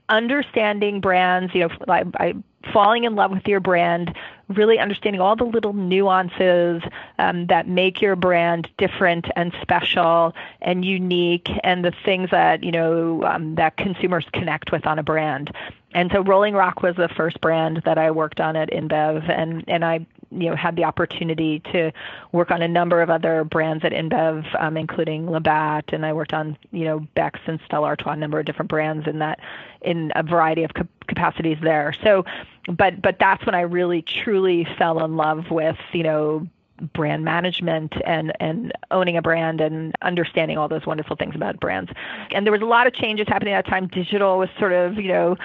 understanding 0.10 1.02
brands, 1.02 1.54
you 1.54 1.62
know, 1.62 1.70
by, 1.86 2.04
by 2.04 2.34
falling 2.74 3.04
in 3.04 3.16
love 3.16 3.32
with 3.32 3.48
your 3.48 3.60
brand, 3.60 4.16
really 4.50 4.80
understanding 4.80 5.22
all 5.22 5.36
the 5.36 5.44
little 5.44 5.74
nuances 5.74 6.82
um, 7.20 7.48
that 7.48 7.68
make 7.68 8.02
your 8.02 8.16
brand 8.16 8.70
different 8.78 9.28
and 9.36 9.54
special 9.62 10.34
and 10.62 10.86
unique, 10.86 11.50
and 11.64 11.84
the 11.84 11.94
things 12.06 12.30
that 12.32 12.64
you 12.64 12.72
know 12.72 13.24
um, 13.24 13.56
that 13.56 13.78
consumers 13.78 14.26
connect 14.34 14.72
with 14.72 14.86
on 14.86 15.00
a 15.00 15.04
brand. 15.04 15.52
And 15.94 16.12
so, 16.12 16.22
Rolling 16.22 16.54
Rock 16.54 16.82
was 16.82 16.96
the 16.96 17.10
first 17.10 17.40
brand 17.42 17.82
that 17.86 17.98
I 17.98 18.12
worked 18.12 18.40
on 18.40 18.56
at 18.56 18.70
InBev, 18.72 19.30
and 19.30 19.64
and 19.68 19.84
I 19.84 20.06
you 20.32 20.50
know 20.50 20.56
had 20.56 20.76
the 20.76 20.84
opportunity 20.84 21.60
to 21.72 21.92
work 22.32 22.52
on 22.52 22.62
a 22.62 22.68
number 22.68 23.02
of 23.02 23.10
other 23.10 23.44
brands 23.44 23.84
at 23.86 23.92
InBev, 23.92 24.46
um, 24.62 24.78
including 24.78 25.30
Labatt, 25.30 25.86
and 25.94 26.06
I 26.06 26.14
worked 26.14 26.34
on 26.34 26.58
you 26.72 26.86
know 26.86 27.00
Beck's 27.16 27.42
and 27.48 27.60
Stella 27.66 27.88
Artois, 27.88 28.12
a 28.12 28.16
number 28.16 28.40
of 28.40 28.46
different 28.46 28.70
brands 28.70 29.08
in 29.08 29.20
that 29.20 29.40
in 29.82 30.12
a 30.16 30.24
variety 30.24 30.64
of 30.64 30.72
capacities 31.08 31.58
there. 31.62 31.94
So, 32.04 32.26
but 32.70 33.02
but 33.02 33.18
that's 33.20 33.46
when 33.46 33.56
I 33.56 33.62
really 33.62 34.02
truly 34.02 34.68
fell 34.78 35.04
in 35.04 35.16
love 35.16 35.50
with 35.52 35.78
you 35.94 36.04
know 36.04 36.48
brand 36.94 37.24
management 37.24 37.94
and 38.06 38.32
and 38.40 38.72
owning 38.92 39.18
a 39.18 39.22
brand 39.22 39.62
and 39.62 39.96
understanding 40.02 40.58
all 40.58 40.68
those 40.68 40.86
wonderful 40.86 41.16
things 41.16 41.36
about 41.36 41.60
brands. 41.60 41.92
And 42.32 42.46
there 42.46 42.52
was 42.52 42.62
a 42.62 42.66
lot 42.66 42.88
of 42.88 42.94
changes 42.94 43.28
happening 43.28 43.54
at 43.54 43.66
that 43.66 43.72
time. 43.72 43.88
Digital 43.88 44.38
was 44.38 44.50
sort 44.60 44.74
of 44.74 44.96
you 44.98 45.08
know 45.08 45.38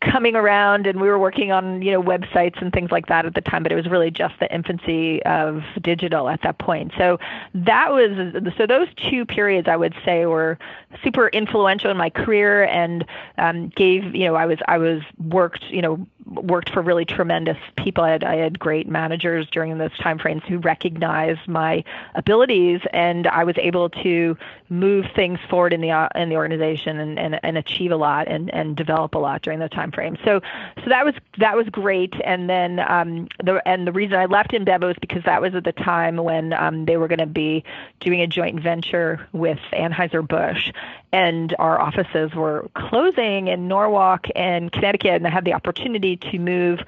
coming 0.00 0.34
around 0.34 0.86
and 0.86 1.00
we 1.00 1.08
were 1.08 1.18
working 1.18 1.52
on 1.52 1.82
you 1.82 1.92
know 1.92 2.02
websites 2.02 2.60
and 2.62 2.72
things 2.72 2.90
like 2.90 3.06
that 3.06 3.26
at 3.26 3.34
the 3.34 3.40
time 3.40 3.62
but 3.62 3.70
it 3.70 3.74
was 3.74 3.86
really 3.88 4.10
just 4.10 4.34
the 4.40 4.52
infancy 4.52 5.22
of 5.24 5.62
digital 5.82 6.28
at 6.28 6.42
that 6.42 6.58
point. 6.58 6.92
So 6.96 7.18
that 7.54 7.92
was 7.92 8.54
so 8.56 8.66
those 8.66 8.88
two 9.10 9.24
periods 9.26 9.68
i 9.68 9.76
would 9.76 9.94
say 10.04 10.26
were 10.26 10.58
super 11.02 11.28
influential 11.28 11.90
in 11.90 11.96
my 11.96 12.10
career 12.10 12.64
and 12.64 13.04
um, 13.38 13.68
gave 13.68 14.14
you 14.14 14.24
know 14.24 14.34
i 14.34 14.46
was 14.46 14.58
i 14.68 14.78
was 14.78 15.02
worked 15.18 15.64
you 15.70 15.82
know 15.82 16.06
worked 16.26 16.70
for 16.70 16.82
really 16.82 17.04
tremendous 17.04 17.58
people. 17.76 18.04
I 18.04 18.10
had, 18.10 18.24
I 18.24 18.36
had 18.36 18.58
great 18.58 18.88
managers 18.88 19.48
during 19.50 19.76
those 19.78 19.96
time 19.98 20.18
frames 20.18 20.42
who 20.48 20.58
recognized 20.58 21.46
my 21.48 21.84
abilities, 22.14 22.80
and 22.92 23.26
I 23.26 23.44
was 23.44 23.56
able 23.58 23.90
to 23.90 24.36
move 24.68 25.06
things 25.16 25.38
forward 25.48 25.72
in 25.72 25.80
the 25.80 26.08
in 26.14 26.28
the 26.28 26.36
organization 26.36 27.00
and, 27.00 27.18
and, 27.18 27.40
and 27.42 27.58
achieve 27.58 27.90
a 27.90 27.96
lot 27.96 28.28
and, 28.28 28.52
and 28.54 28.76
develop 28.76 29.14
a 29.14 29.18
lot 29.18 29.42
during 29.42 29.58
those 29.58 29.70
time 29.70 29.90
frames. 29.90 30.18
So 30.24 30.40
so 30.76 30.88
that 30.88 31.04
was 31.04 31.14
that 31.38 31.56
was 31.56 31.68
great. 31.68 32.14
And 32.24 32.48
then 32.48 32.78
um, 32.78 33.28
the 33.42 33.60
and 33.66 33.86
the 33.86 33.92
reason 33.92 34.16
I 34.16 34.26
left 34.26 34.54
in 34.54 34.64
InBev 34.64 34.86
was 34.86 34.96
because 35.00 35.24
that 35.24 35.42
was 35.42 35.54
at 35.54 35.64
the 35.64 35.72
time 35.72 36.16
when 36.16 36.52
um, 36.52 36.84
they 36.84 36.96
were 36.96 37.08
going 37.08 37.18
to 37.18 37.26
be 37.26 37.64
doing 37.98 38.20
a 38.20 38.26
joint 38.26 38.60
venture 38.62 39.26
with 39.32 39.58
Anheuser 39.72 40.26
Busch, 40.26 40.70
and 41.12 41.54
our 41.58 41.80
offices 41.80 42.34
were 42.34 42.68
closing 42.74 43.48
in 43.48 43.68
Norwalk 43.68 44.26
and 44.36 44.70
Connecticut, 44.70 45.14
and 45.14 45.26
I 45.26 45.30
had 45.30 45.44
the 45.44 45.54
opportunity 45.54 46.09
to 46.16 46.38
move 46.38 46.80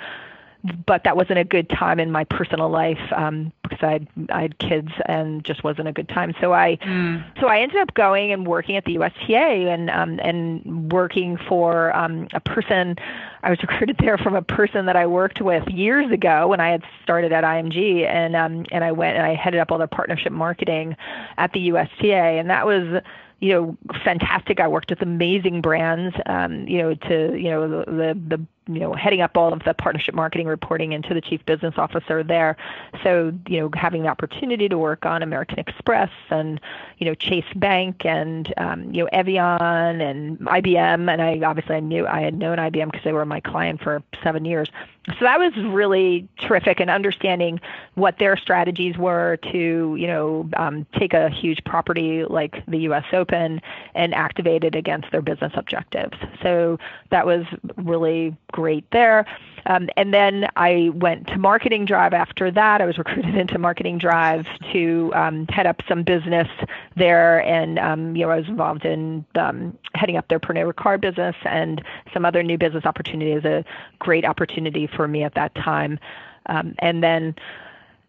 but 0.86 1.02
that 1.04 1.16
wasn't 1.16 1.38
a 1.38 1.44
good 1.44 1.68
time 1.68 1.98
in 1.98 2.12
my 2.12 2.22
personal 2.24 2.68
life 2.68 3.00
um, 3.16 3.52
because 3.62 3.82
I 3.82 3.92
had, 3.92 4.08
I 4.30 4.42
had 4.42 4.58
kids 4.58 4.92
and 5.06 5.44
just 5.44 5.64
wasn't 5.64 5.88
a 5.88 5.92
good 5.92 6.08
time. 6.08 6.34
So 6.40 6.52
I 6.52 6.76
mm. 6.76 7.24
so 7.40 7.48
I 7.48 7.60
ended 7.60 7.78
up 7.78 7.94
going 7.94 8.32
and 8.32 8.46
working 8.46 8.76
at 8.76 8.84
the 8.84 8.92
USTA 8.92 9.70
and 9.70 9.90
um, 9.90 10.20
and 10.22 10.92
working 10.92 11.36
for 11.36 11.94
um, 11.96 12.28
a 12.32 12.40
person. 12.40 12.96
I 13.42 13.50
was 13.50 13.60
recruited 13.68 13.98
there 13.98 14.18
from 14.18 14.36
a 14.36 14.42
person 14.42 14.86
that 14.86 14.94
I 14.94 15.06
worked 15.06 15.40
with 15.40 15.66
years 15.68 16.10
ago 16.12 16.46
when 16.46 16.60
I 16.60 16.70
had 16.70 16.84
started 17.02 17.32
at 17.32 17.42
IMG, 17.42 18.06
and 18.06 18.36
um, 18.36 18.64
and 18.70 18.84
I 18.84 18.92
went 18.92 19.16
and 19.16 19.26
I 19.26 19.34
headed 19.34 19.58
up 19.58 19.72
all 19.72 19.78
the 19.78 19.88
partnership 19.88 20.32
marketing 20.32 20.96
at 21.38 21.52
the 21.52 21.60
USTA, 21.60 22.38
and 22.38 22.50
that 22.50 22.66
was 22.66 23.02
you 23.40 23.48
know, 23.52 23.76
fantastic. 24.04 24.60
I 24.60 24.68
worked 24.68 24.90
with 24.90 25.02
amazing 25.02 25.62
brands, 25.62 26.14
um, 26.26 26.68
you 26.68 26.78
know, 26.78 26.94
to, 26.94 27.36
you 27.36 27.50
know, 27.50 27.68
the, 27.68 27.90
the, 27.90 28.36
the 28.36 28.46
you 28.66 28.78
know 28.78 28.94
heading 28.94 29.20
up 29.20 29.36
all 29.36 29.52
of 29.52 29.60
the 29.64 29.74
partnership 29.74 30.14
marketing 30.14 30.46
reporting 30.46 30.92
into 30.92 31.14
the 31.14 31.20
chief 31.20 31.44
business 31.46 31.74
officer 31.76 32.22
there. 32.22 32.56
So 33.02 33.32
you 33.48 33.60
know 33.60 33.70
having 33.74 34.02
the 34.02 34.08
opportunity 34.08 34.68
to 34.68 34.78
work 34.78 35.04
on 35.04 35.22
american 35.22 35.58
express 35.58 36.10
and 36.30 36.60
you 37.02 37.08
know 37.08 37.16
chase 37.16 37.44
bank 37.56 38.06
and 38.06 38.54
um, 38.58 38.94
you 38.94 39.02
know 39.02 39.08
evian 39.12 40.00
and 40.00 40.38
ibm 40.38 41.12
and 41.12 41.20
i 41.20 41.40
obviously 41.44 41.74
i 41.74 41.80
knew 41.80 42.06
i 42.06 42.20
had 42.20 42.32
known 42.32 42.58
ibm 42.58 42.92
because 42.92 43.02
they 43.02 43.12
were 43.12 43.26
my 43.26 43.40
client 43.40 43.82
for 43.82 44.00
seven 44.22 44.44
years 44.44 44.70
so 45.18 45.24
that 45.24 45.40
was 45.40 45.52
really 45.56 46.28
terrific 46.38 46.78
and 46.78 46.88
understanding 46.88 47.60
what 47.94 48.20
their 48.20 48.36
strategies 48.36 48.96
were 48.96 49.36
to 49.50 49.96
you 49.98 50.06
know 50.06 50.48
um, 50.56 50.86
take 50.96 51.12
a 51.12 51.28
huge 51.28 51.58
property 51.64 52.24
like 52.24 52.64
the 52.66 52.78
us 52.78 53.04
open 53.12 53.60
and 53.96 54.14
activate 54.14 54.62
it 54.62 54.76
against 54.76 55.10
their 55.10 55.22
business 55.22 55.52
objectives 55.56 56.16
so 56.40 56.78
that 57.10 57.26
was 57.26 57.44
really 57.76 58.36
great 58.52 58.88
there. 58.92 59.26
Um, 59.66 59.88
and 59.96 60.14
then 60.14 60.48
I 60.56 60.90
went 60.94 61.26
to 61.28 61.38
Marketing 61.38 61.84
Drive 61.84 62.12
after 62.12 62.50
that. 62.50 62.80
I 62.80 62.86
was 62.86 62.98
recruited 63.02 63.34
into 63.34 63.58
Marketing 63.58 63.98
Drive 63.98 64.46
to 64.72 65.12
um, 65.14 65.46
head 65.48 65.66
up 65.66 65.82
some 65.88 66.02
business 66.02 66.48
there, 66.96 67.42
and 67.44 67.78
um, 67.78 68.16
you 68.16 68.24
know 68.24 68.30
I 68.30 68.38
was 68.38 68.48
involved 68.48 68.84
in 68.84 69.24
um, 69.34 69.76
heading 69.94 70.16
up 70.16 70.28
their 70.28 70.40
Pernod 70.40 70.72
Ricard 70.72 71.00
business 71.00 71.36
and 71.44 71.82
some 72.12 72.24
other 72.24 72.42
new 72.42 72.58
business 72.58 72.84
opportunities. 72.84 73.44
A 73.44 73.64
great 73.98 74.24
opportunity 74.24 74.86
for 74.86 75.08
me 75.08 75.22
at 75.22 75.34
that 75.34 75.54
time, 75.54 75.98
um, 76.46 76.74
and 76.78 77.02
then 77.02 77.34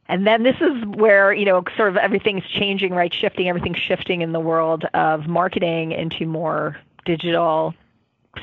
and 0.08 0.28
then 0.28 0.44
this 0.44 0.58
is 0.62 0.84
where 0.86 1.34
you 1.34 1.46
know 1.46 1.64
sort 1.76 1.90
of 1.90 1.98
everything's 1.98 2.46
changing 2.46 2.94
right 2.94 3.14
shifting 3.14 3.50
everything's 3.50 3.80
shifting 3.80 4.22
in 4.22 4.32
the 4.32 4.40
world 4.40 4.86
of 4.94 5.28
marketing 5.28 5.92
into 5.92 6.26
more 6.26 6.78
digital 7.06 7.74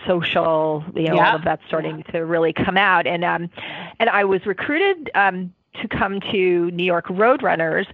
social, 0.06 0.84
you 0.94 1.08
know, 1.08 1.16
yeah. 1.16 1.30
all 1.30 1.36
of 1.36 1.44
that's 1.44 1.64
starting 1.66 1.98
yeah. 1.98 2.12
to 2.12 2.24
really 2.24 2.52
come 2.52 2.76
out. 2.76 3.06
And 3.06 3.24
um, 3.24 3.50
and 3.98 4.08
I 4.10 4.24
was 4.24 4.46
recruited 4.46 5.10
um, 5.14 5.52
to 5.80 5.88
come 5.88 6.20
to 6.32 6.70
New 6.70 6.84
York 6.84 7.06
Roadrunners 7.06 7.86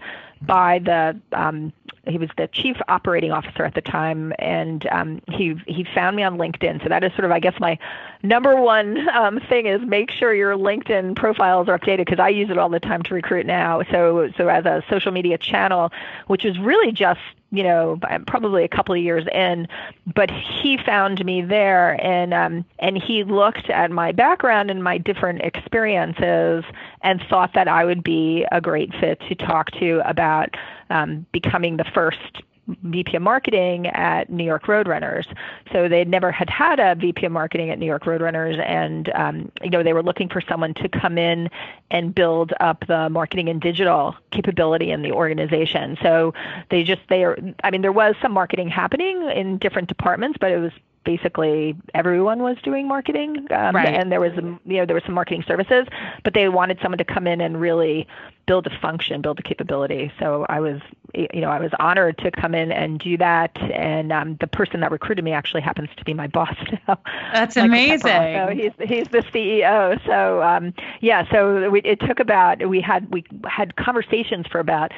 by 0.43 0.79
the 0.79 1.19
um, 1.33 1.73
he 2.07 2.19
was 2.19 2.31
the 2.37 2.49
chief 2.49 2.77
operating 2.89 3.33
officer 3.33 3.65
at 3.65 3.75
the 3.75 3.81
time, 3.81 4.33
and 4.39 4.87
um, 4.89 5.21
he 5.31 5.55
he 5.67 5.85
found 5.95 6.17
me 6.17 6.23
on 6.23 6.39
LinkedIn. 6.39 6.83
So 6.83 6.89
that 6.89 7.05
is 7.05 7.13
sort 7.13 7.25
of, 7.25 7.31
I 7.31 7.41
guess, 7.41 7.59
my 7.61 7.79
number 8.23 8.61
one 8.61 9.09
um, 9.11 9.41
thing 9.49 9.67
is 9.67 9.81
make 9.83 10.11
sure 10.11 10.35
your 10.35 10.57
LinkedIn 10.57 11.17
profiles 11.17 11.69
are 11.69 11.79
updated 11.79 12.07
because 12.07 12.21
I 12.21 12.29
use 12.29 12.51
it 12.51 12.59
all 12.59 12.69
the 12.69 12.81
time 12.81 13.03
to 13.05 13.15
recruit 13.15 13.47
now. 13.47 13.83
So 13.91 14.31
so 14.37 14.49
as 14.49 14.65
a 14.65 14.83
social 14.89 15.13
media 15.13 15.39
channel, 15.39 15.93
which 16.27 16.45
is 16.45 16.59
really 16.59 16.93
just 16.93 17.21
you 17.51 17.63
know 17.63 17.99
probably 18.27 18.65
a 18.65 18.69
couple 18.69 18.95
of 18.95 19.01
years 19.01 19.25
in 19.33 19.69
but 20.15 20.31
he 20.31 20.77
found 20.85 21.25
me 21.25 21.43
there 21.43 21.93
and 22.05 22.35
um 22.35 22.65
and 22.79 23.01
he 23.01 23.25
looked 23.25 23.71
at 23.71 23.91
my 23.91 24.13
background 24.13 24.71
and 24.71 24.83
my 24.83 24.99
different 24.99 25.41
experiences 25.43 26.65
and 27.03 27.23
thought 27.31 27.53
that 27.55 27.69
I 27.69 27.85
would 27.85 28.03
be 28.03 28.45
a 28.51 28.61
great 28.61 28.93
fit 29.01 29.21
to 29.29 29.35
talk 29.35 29.71
to 29.73 30.01
about 30.05 30.57
um, 30.91 31.27
becoming 31.33 31.77
the 31.77 31.85
first 31.85 32.43
VP 32.83 33.17
of 33.17 33.23
marketing 33.23 33.87
at 33.89 34.31
New 34.31 34.45
York 34.45 34.65
Roadrunners. 34.65 35.27
So 35.73 35.89
they 35.89 36.05
never 36.05 36.33
had 36.33 36.51
had 36.51 36.81
a 36.81 36.95
VP 36.95 37.27
of 37.27 37.33
marketing 37.33 37.71
at 37.71 37.79
New 37.79 37.87
York 37.87 38.05
Roadrunners, 38.05 38.59
and 38.67 39.11
um, 39.15 39.53
you 39.63 39.71
know 39.71 39.83
they 39.83 39.93
were 39.93 40.03
looking 40.03 40.29
for 40.29 40.41
someone 40.41 40.75
to 40.75 40.89
come 40.89 41.19
in 41.19 41.49
and 41.91 42.15
build 42.15 42.53
up 42.61 42.87
the 42.87 43.09
marketing 43.09 43.49
and 43.49 43.61
digital 43.61 44.15
capability 44.31 44.91
in 44.91 45.03
the 45.03 45.13
organization. 45.13 45.97
So 46.03 46.35
they 46.71 46.83
just 46.83 47.03
they 47.09 47.25
are. 47.25 47.39
I 47.63 47.71
mean, 47.71 47.83
there 47.83 47.93
was 47.93 48.15
some 48.21 48.33
marketing 48.33 48.69
happening 48.69 49.29
in 49.31 49.59
different 49.59 49.89
departments, 49.89 50.39
but 50.41 50.51
it 50.51 50.59
was 50.59 50.73
basically 51.07 51.75
everyone 51.95 52.43
was 52.43 52.59
doing 52.63 52.87
marketing, 52.87 53.47
um, 53.51 53.75
right. 53.75 53.95
and 53.95 54.13
there 54.13 54.21
was 54.21 54.35
you 54.35 54.77
know 54.77 54.85
there 54.85 54.95
was 54.95 55.05
some 55.05 55.15
marketing 55.15 55.45
services, 55.47 55.87
but 56.25 56.35
they 56.35 56.51
wanted 56.51 56.79
someone 56.83 56.99
to 56.99 57.05
come 57.05 57.27
in 57.27 57.41
and 57.41 57.59
really 57.59 58.07
build 58.47 58.67
a 58.67 58.79
function, 58.81 59.23
build 59.23 59.39
a 59.39 59.43
capability. 59.43 60.13
So 60.19 60.45
I 60.49 60.61
was 60.61 60.83
you 61.15 61.41
know 61.41 61.49
I 61.49 61.59
was 61.59 61.71
honored 61.79 62.19
to 62.19 62.31
come 62.31 62.55
in 62.55 62.73
and 62.73 62.99
do 62.99 63.17
that, 63.17 63.57
and 63.73 64.13
um, 64.13 64.37
the 64.41 64.47
person 64.49 64.81
that 64.81 64.91
recruited 64.91 65.25
me 65.25 65.33
actually 65.33 65.63
happens 65.63 65.89
to 65.97 66.05
be 66.05 66.13
my 66.13 66.27
boss 66.27 66.57
now. 66.89 66.99
That's 67.33 67.57
amazing. 67.57 68.01
So 68.01 68.51
he's 68.53 68.73
he's 68.87 69.09
the 69.09 69.23
CEO. 69.33 70.05
So 70.05 70.43
um, 70.43 70.75
yeah, 71.01 71.31
so 71.31 71.71
we, 71.71 71.81
it 71.83 72.01
took 72.01 72.21
about 72.21 72.69
we 72.69 72.81
had 72.83 73.11
we 73.11 73.25
had 73.45 73.77
conversations 73.77 74.47
for 74.49 74.59
about 74.59 74.93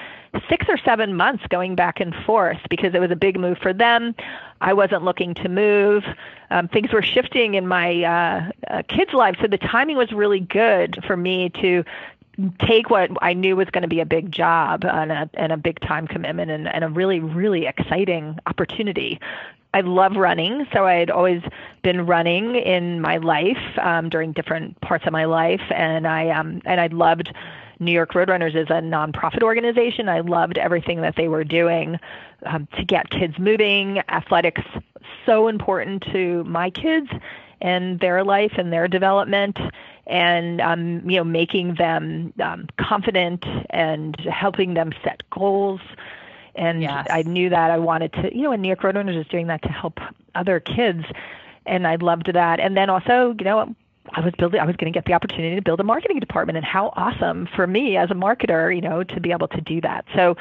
six 0.48 0.66
or 0.68 0.78
seven 0.78 1.14
months 1.14 1.44
going 1.48 1.74
back 1.74 2.00
and 2.00 2.14
forth 2.26 2.58
because 2.68 2.94
it 2.94 3.00
was 3.00 3.10
a 3.10 3.16
big 3.16 3.38
move 3.38 3.58
for 3.58 3.72
them. 3.72 4.14
I 4.60 4.72
wasn't 4.72 5.04
looking 5.04 5.34
to 5.34 5.48
move. 5.48 6.04
Um, 6.50 6.68
things 6.68 6.92
were 6.92 7.02
shifting 7.02 7.54
in 7.54 7.66
my 7.66 8.02
uh, 8.02 8.50
uh, 8.68 8.82
kids' 8.88 9.12
lives, 9.12 9.38
so 9.40 9.46
the 9.46 9.58
timing 9.58 9.96
was 9.96 10.12
really 10.12 10.40
good 10.40 10.98
for 11.06 11.16
me 11.16 11.50
to 11.60 11.84
take 12.60 12.88
what 12.88 13.10
I 13.20 13.34
knew 13.34 13.56
was 13.56 13.68
going 13.70 13.82
to 13.82 13.88
be 13.88 14.00
a 14.00 14.06
big 14.06 14.30
job 14.30 14.84
and 14.84 15.10
a, 15.10 15.30
and 15.34 15.52
a 15.52 15.56
big 15.56 15.80
time 15.80 16.06
commitment 16.06 16.50
and, 16.50 16.68
and 16.68 16.84
a 16.84 16.88
really, 16.88 17.18
really 17.18 17.66
exciting 17.66 18.38
opportunity. 18.46 19.20
I 19.74 19.82
love 19.82 20.16
running, 20.16 20.66
so 20.72 20.86
I 20.86 20.94
had 20.94 21.10
always 21.10 21.42
been 21.82 22.06
running 22.06 22.54
in 22.54 23.00
my 23.00 23.18
life 23.18 23.78
um, 23.82 24.08
during 24.08 24.32
different 24.32 24.80
parts 24.80 25.06
of 25.06 25.12
my 25.12 25.26
life, 25.26 25.60
and 25.70 26.06
I 26.06 26.30
um, 26.30 26.62
and 26.64 26.80
I 26.80 26.86
loved 26.86 27.34
New 27.78 27.92
York 27.92 28.12
Roadrunners 28.12 28.56
is 28.56 28.68
a 28.70 28.80
nonprofit 28.80 29.42
organization. 29.42 30.08
I 30.08 30.20
loved 30.20 30.58
everything 30.58 31.02
that 31.02 31.16
they 31.16 31.28
were 31.28 31.44
doing 31.44 31.98
um, 32.44 32.68
to 32.76 32.84
get 32.84 33.10
kids 33.10 33.38
moving. 33.38 34.02
Athletics 34.08 34.62
so 35.26 35.48
important 35.48 36.02
to 36.12 36.44
my 36.44 36.70
kids 36.70 37.08
and 37.60 38.00
their 38.00 38.24
life 38.24 38.52
and 38.56 38.72
their 38.72 38.88
development 38.88 39.58
and 40.06 40.60
um, 40.60 41.08
you 41.08 41.16
know 41.16 41.24
making 41.24 41.74
them 41.74 42.32
um, 42.40 42.66
confident 42.78 43.44
and 43.70 44.16
helping 44.20 44.74
them 44.74 44.92
set 45.04 45.22
goals 45.30 45.80
and 46.54 46.82
yes. 46.82 47.06
I 47.10 47.22
knew 47.22 47.48
that 47.50 47.70
I 47.70 47.78
wanted 47.78 48.12
to 48.14 48.34
you 48.34 48.42
know 48.42 48.52
and 48.52 48.62
New 48.62 48.68
York 48.68 48.80
Roadrunners 48.80 49.18
is 49.18 49.26
doing 49.26 49.48
that 49.48 49.62
to 49.62 49.68
help 49.68 49.98
other 50.34 50.60
kids 50.60 51.04
and 51.66 51.86
I 51.86 51.96
loved 51.96 52.32
that 52.32 52.60
and 52.60 52.76
then 52.76 52.90
also 52.90 53.34
you 53.38 53.44
know 53.44 53.74
I 54.14 54.20
was 54.20 54.32
building 54.38 54.60
I 54.60 54.64
was 54.64 54.76
going 54.76 54.90
to 54.90 54.96
get 54.96 55.04
the 55.04 55.12
opportunity 55.12 55.56
to 55.56 55.62
build 55.62 55.80
a 55.80 55.84
marketing 55.84 56.20
department 56.20 56.56
and 56.56 56.64
how 56.64 56.92
awesome 56.96 57.48
for 57.54 57.66
me 57.66 57.96
as 57.96 58.10
a 58.10 58.14
marketer, 58.14 58.74
you 58.74 58.80
know, 58.80 59.04
to 59.04 59.20
be 59.20 59.32
able 59.32 59.48
to 59.48 59.60
do 59.60 59.82
that. 59.82 60.06
So 60.14 60.34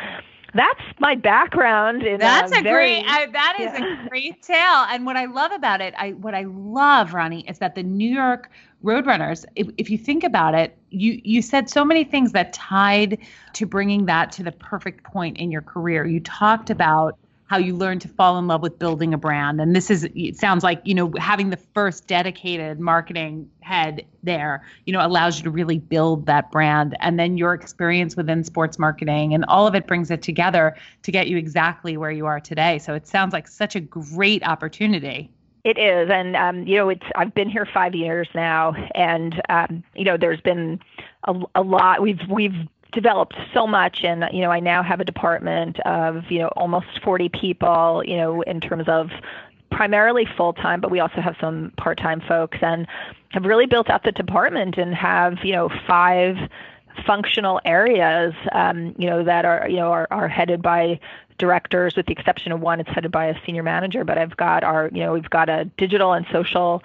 that's 0.54 0.82
my 1.00 1.16
background. 1.16 2.04
In 2.04 2.20
that's 2.20 2.52
um, 2.52 2.58
a, 2.58 2.62
a 2.62 2.64
very, 2.64 3.02
great. 3.02 3.06
I, 3.10 3.26
that 3.28 3.58
is 3.60 3.80
yeah. 3.80 4.06
a 4.06 4.10
great 4.10 4.42
tale. 4.42 4.86
And 4.90 5.06
what 5.06 5.18
I 5.18 5.26
love 5.26 5.52
about 5.52 5.82
it, 5.82 5.94
I 5.98 6.12
what 6.12 6.34
I 6.34 6.44
love, 6.44 7.14
Ronnie, 7.14 7.48
is 7.48 7.60
that 7.60 7.76
the 7.76 7.84
New 7.84 8.14
York 8.14 8.50
Roadrunners. 8.84 9.46
If, 9.56 9.68
if 9.78 9.90
you 9.90 9.98
think 9.98 10.24
about 10.24 10.56
it, 10.56 10.78
you 10.90 11.20
you 11.24 11.42
said 11.42 11.70
so 11.70 11.84
many 11.84 12.04
things 12.04 12.32
that 12.32 12.54
tied 12.54 13.18
to 13.54 13.66
bringing 13.66 14.06
that 14.06 14.32
to 14.34 14.44
the 14.44 14.52
perfect 14.52 15.04
point 15.04 15.38
in 15.38 15.52
your 15.52 15.62
career. 15.62 16.06
You 16.06 16.20
talked 16.20 16.70
about 16.70 17.18
how 17.48 17.58
you 17.58 17.76
learn 17.76 17.98
to 18.00 18.08
fall 18.10 18.38
in 18.38 18.48
love 18.48 18.62
with 18.62 18.78
building 18.78 19.14
a 19.14 19.18
brand. 19.18 19.60
And 19.60 19.76
this 19.76 19.90
is, 19.90 20.08
it 20.16 20.38
sounds 20.38 20.64
like, 20.64 20.82
you 20.84 20.94
know, 20.94 21.12
having 21.18 21.50
the 21.50 21.58
first 21.58 22.08
dedicated 22.08 22.80
marketing 22.80 23.50
head 23.62 24.06
there, 24.22 24.66
you 24.86 24.94
know, 24.94 25.06
allows 25.06 25.38
you 25.38 25.44
to 25.46 25.50
really 25.50 25.80
build 25.80 26.26
that 26.26 26.52
brand. 26.52 26.96
And 27.00 27.18
then 27.18 27.38
your 27.38 27.54
experience 27.54 28.16
within 28.16 28.44
sports 28.44 28.78
marketing 28.78 29.34
and 29.34 29.46
all 29.46 29.66
of 29.66 29.76
it 29.76 29.88
brings 29.88 30.12
it 30.12 30.22
together 30.22 30.76
to 31.04 31.12
get 31.12 31.28
you 31.28 31.38
exactly 31.38 31.96
where 31.96 32.12
you 32.12 32.26
are 32.26 32.40
today. 32.40 32.80
So 32.80 32.94
it 32.94 33.08
sounds 33.08 33.34
like 33.34 33.48
such 33.48 33.76
a 33.76 33.80
great 33.80 34.44
opportunity. 34.44 35.32
It 35.64 35.78
is, 35.78 36.10
and 36.10 36.38
um, 36.38 36.66
you 36.66 36.78
know, 36.78 36.88
it's. 36.88 37.04
I've 37.16 37.34
been 37.34 37.50
here 37.50 37.68
five 37.74 37.94
years 37.94 38.30
now, 38.34 38.74
and 38.96 39.42
um, 39.50 39.84
you 39.96 40.06
know, 40.06 40.16
there's 40.16 40.40
been 40.40 40.80
a, 41.28 41.36
a 41.56 41.62
lot. 41.62 42.02
We've 42.02 42.22
we've 42.30 42.56
developed 42.92 43.36
so 43.54 43.68
much 43.68 44.04
and 44.04 44.26
you 44.32 44.42
know 44.42 44.52
I 44.52 44.60
now 44.60 44.82
have 44.82 45.00
a 45.00 45.06
department 45.06 45.80
of 45.82 46.24
you 46.30 46.40
know 46.40 46.48
almost 46.50 46.88
40 47.04 47.30
people 47.30 48.04
you 48.06 48.18
know 48.18 48.42
in 48.42 48.62
terms 48.62 48.86
of 48.88 49.10
primarily 49.72 50.26
full 50.38 50.54
time 50.54 50.80
but 50.80 50.90
we 50.90 51.00
also 51.00 51.20
have 51.22 51.36
some 51.42 51.74
part-time 51.78 52.22
folks 52.22 52.58
and 52.62 52.88
have 53.30 53.44
really 53.44 53.66
built 53.66 53.90
out 53.90 54.04
the 54.04 54.12
department 54.12 54.78
and 54.78 54.96
have 54.96 55.44
you 55.44 55.52
know 55.52 55.70
five 55.86 56.38
functional 57.06 57.60
areas 57.66 58.34
um, 58.54 58.96
you 58.98 59.10
know 59.10 59.24
that 59.24 59.46
are 59.46 59.68
you 59.70 59.78
know 59.78 59.92
are, 59.92 60.08
are 60.10 60.28
headed 60.28 60.62
by 60.62 61.00
directors 61.38 61.96
with 61.96 62.08
the 62.08 62.14
exception 62.14 62.52
of 62.52 62.60
one. 62.62 62.80
It's 62.80 62.90
headed 62.90 63.12
by 63.12 63.28
a 63.28 63.36
senior 63.46 63.64
manager 63.64 64.04
but 64.04 64.18
I've 64.18 64.38
got 64.38 64.64
our 64.64 64.90
you 64.94 65.02
know 65.02 65.14
we've 65.14 65.30
got 65.30 65.50
a 65.50 65.66
digital 65.78 66.14
and 66.14 66.26
social 66.32 66.82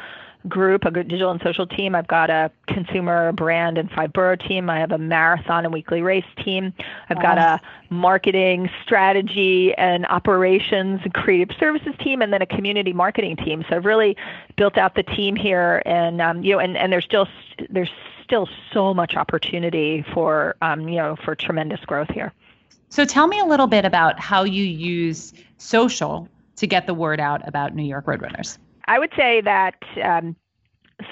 group, 0.48 0.84
a 0.84 0.90
digital 0.90 1.30
and 1.30 1.40
social 1.42 1.66
team. 1.66 1.94
I've 1.94 2.06
got 2.06 2.30
a 2.30 2.50
consumer 2.66 3.32
brand 3.32 3.78
and 3.78 3.90
five 3.90 4.12
borough 4.12 4.36
team. 4.36 4.68
I 4.68 4.78
have 4.78 4.92
a 4.92 4.98
marathon 4.98 5.64
and 5.64 5.72
weekly 5.72 6.02
race 6.02 6.24
team. 6.44 6.72
I've 7.08 7.20
got 7.20 7.38
a 7.38 7.60
marketing 7.90 8.70
strategy 8.82 9.74
and 9.74 10.06
operations 10.06 11.00
and 11.04 11.14
creative 11.14 11.56
services 11.58 11.94
team, 12.00 12.22
and 12.22 12.32
then 12.32 12.42
a 12.42 12.46
community 12.46 12.92
marketing 12.92 13.36
team. 13.36 13.64
So 13.68 13.76
I've 13.76 13.84
really 13.84 14.16
built 14.56 14.76
out 14.76 14.94
the 14.94 15.02
team 15.02 15.36
here, 15.36 15.82
and 15.86 16.20
um, 16.20 16.42
you 16.42 16.52
know, 16.52 16.58
and, 16.58 16.76
and 16.76 16.92
there's 16.92 17.04
still 17.04 17.28
there's 17.70 17.90
still 18.24 18.48
so 18.72 18.94
much 18.94 19.14
opportunity 19.14 20.04
for 20.14 20.56
um, 20.62 20.88
you 20.88 20.96
know 20.96 21.16
for 21.16 21.34
tremendous 21.34 21.80
growth 21.80 22.10
here. 22.10 22.32
So 22.88 23.04
tell 23.04 23.26
me 23.26 23.38
a 23.38 23.44
little 23.44 23.66
bit 23.66 23.84
about 23.84 24.20
how 24.20 24.44
you 24.44 24.64
use 24.64 25.32
social 25.58 26.28
to 26.56 26.66
get 26.66 26.86
the 26.86 26.94
word 26.94 27.20
out 27.20 27.46
about 27.48 27.74
New 27.74 27.84
York 27.84 28.06
Roadrunners. 28.06 28.58
I 28.86 28.98
would 28.98 29.12
say 29.16 29.40
that 29.40 29.76
um, 30.02 30.36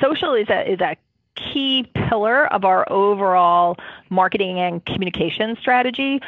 social 0.01 0.35
is 0.35 0.49
a 0.49 0.71
is 0.71 0.81
a 0.81 0.97
key 1.37 1.91
pillar 1.95 2.47
of 2.53 2.65
our 2.65 2.91
overall 2.93 3.77
marketing 4.11 4.59
and 4.59 4.85
communication 4.85 5.57
strategy 5.57 6.21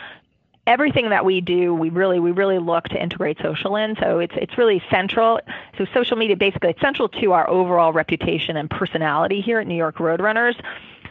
everything 0.67 1.11
that 1.11 1.25
we 1.25 1.41
do, 1.41 1.75
we 1.75 1.91
really 1.91 2.21
we 2.21 2.31
really 2.31 2.59
look 2.59 2.85
to 2.85 3.03
integrate 3.03 3.39
social 3.41 3.77
in. 3.77 3.97
So 3.97 4.19
it's 4.19 4.35
it's 4.37 4.57
really 4.57 4.83
central. 4.91 5.41
So 5.79 5.87
social 5.93 6.17
media 6.17 6.37
basically 6.37 6.71
it's 6.71 6.81
central 6.81 7.09
to 7.09 7.33
our 7.33 7.49
overall 7.49 7.93
reputation 7.93 8.57
and 8.57 8.71
personality 8.71 9.41
here 9.41 9.59
at 9.59 9.67
New 9.67 9.77
York 9.77 9.97
Roadrunners. 9.97 10.61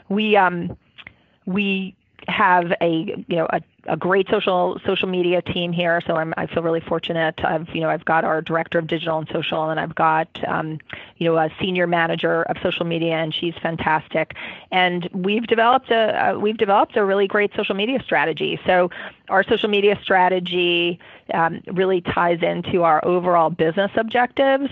We 0.10 0.36
um 0.38 0.78
we 1.46 1.96
have 2.28 2.74
a 2.82 3.16
you 3.28 3.36
know 3.36 3.48
a, 3.52 3.62
a 3.86 3.98
great 3.98 4.28
social 4.30 4.80
social 4.86 5.08
media 5.08 5.42
team 5.42 5.72
here, 5.72 6.02
so 6.06 6.16
I'm 6.16 6.34
I 6.38 6.48
feel 6.48 6.64
really 6.64 6.80
fortunate. 6.80 7.44
I've 7.44 7.68
you 7.74 7.82
know 7.82 7.90
I've 7.90 8.06
got 8.06 8.24
our 8.24 8.42
director 8.42 8.80
of 8.80 8.88
digital 8.88 9.20
and 9.20 9.28
social, 9.30 9.70
and 9.70 9.80
I've 9.80 9.96
got 9.96 10.28
um, 10.48 10.80
you 11.18 11.28
know 11.28 11.38
a 11.38 11.50
senior 11.60 11.88
manager 11.88 12.44
of 12.44 12.58
social 12.62 12.86
media, 12.86 13.14
and 13.14 13.34
she's 13.34 13.56
fantastic. 13.62 14.36
And 14.72 15.10
we've 15.14 15.48
developed 15.48 15.90
a, 15.92 16.32
a 16.32 16.40
we've 16.40 16.58
developed 16.58 16.96
a 16.96 17.04
really 17.04 17.28
great 17.28 17.52
social 17.56 17.76
media 17.76 18.02
strategy. 18.04 18.60
So 18.66 18.90
our 19.30 19.44
social 19.44 19.70
media 19.70 20.00
strategy 20.02 21.00
um, 21.34 21.62
really 21.68 22.02
ties 22.02 22.42
into 22.42 22.84
our 22.84 23.04
overall 23.06 23.50
business 23.50 23.92
objectives, 23.96 24.70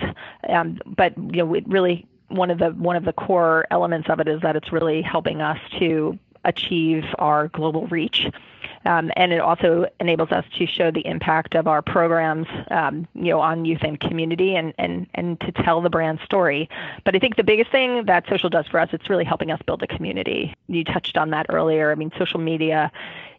um, 0.47 0.79
but 0.85 1.17
you 1.17 1.45
know 1.45 1.53
it 1.53 1.67
really 1.67 2.05
one 2.29 2.51
of 2.51 2.59
the 2.59 2.69
one 2.69 2.95
of 2.95 3.05
the 3.05 3.13
core 3.13 3.65
elements 3.71 4.09
of 4.09 4.19
it 4.19 4.27
is 4.27 4.41
that 4.41 4.55
it's 4.55 4.71
really 4.71 5.01
helping 5.01 5.41
us 5.41 5.57
to 5.79 6.17
achieve 6.49 7.05
our 7.17 7.47
global 7.49 7.87
reach. 7.87 8.27
Um, 8.85 9.11
and 9.15 9.33
it 9.33 9.39
also 9.39 9.87
enables 9.99 10.31
us 10.31 10.45
to 10.57 10.65
show 10.65 10.89
the 10.89 11.05
impact 11.05 11.55
of 11.55 11.67
our 11.67 11.81
programs, 11.81 12.47
um, 12.71 13.07
you 13.13 13.25
know, 13.25 13.39
on 13.39 13.65
youth 13.65 13.83
and 13.83 13.99
community, 13.99 14.55
and, 14.55 14.73
and 14.77 15.07
and 15.15 15.39
to 15.41 15.51
tell 15.51 15.81
the 15.81 15.89
brand 15.89 16.19
story. 16.23 16.69
But 17.03 17.15
I 17.15 17.19
think 17.19 17.35
the 17.35 17.43
biggest 17.43 17.71
thing 17.71 18.05
that 18.05 18.27
social 18.29 18.49
does 18.49 18.67
for 18.67 18.79
us, 18.79 18.89
it's 18.93 19.09
really 19.09 19.25
helping 19.25 19.51
us 19.51 19.59
build 19.65 19.83
a 19.83 19.87
community. 19.87 20.53
You 20.67 20.83
touched 20.83 21.17
on 21.17 21.31
that 21.31 21.47
earlier. 21.49 21.91
I 21.91 21.95
mean, 21.95 22.11
social 22.17 22.39
media 22.39 22.91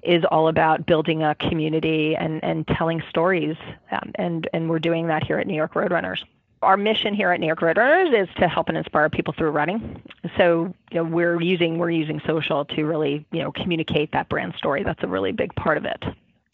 is 0.03 0.25
all 0.31 0.49
about 0.49 0.87
building 0.87 1.23
a 1.23 1.35
community 1.35 2.15
and 2.17 2.45
and 2.45 2.67
telling 2.67 3.03
stories, 3.09 3.57
um, 3.91 4.13
and 4.17 4.49
and 4.53 4.69
we're 4.69 4.79
doing 4.79 5.07
that 5.07 5.25
here 5.25 5.39
at 5.39 5.47
New 5.47 5.57
York 5.57 5.73
Roadrunners 5.73 6.23
our 6.63 6.77
mission 6.77 7.15
here 7.15 7.31
at 7.31 7.41
New 7.41 7.47
York 7.47 7.61
Roadrunners 7.61 8.23
is 8.23 8.29
to 8.37 8.49
help 8.49 8.69
and 8.69 8.77
inspire 8.77 9.09
people 9.09 9.35
through 9.37 9.51
running. 9.51 10.03
So 10.37 10.75
you 10.91 10.97
know, 10.97 11.05
we're 11.05 11.41
using 11.41 11.79
we're 11.79 11.91
using 11.91 12.21
social 12.27 12.65
to 12.67 12.85
really 12.85 13.27
you 13.33 13.43
know 13.43 13.53
communicate 13.53 14.13
that 14.13 14.29
brand 14.29 14.55
story. 14.57 14.83
That's 14.83 15.03
a 15.03 15.09
really 15.09 15.33
big 15.33 15.55
part 15.55 15.79
of 15.79 15.85
it. 15.85 16.05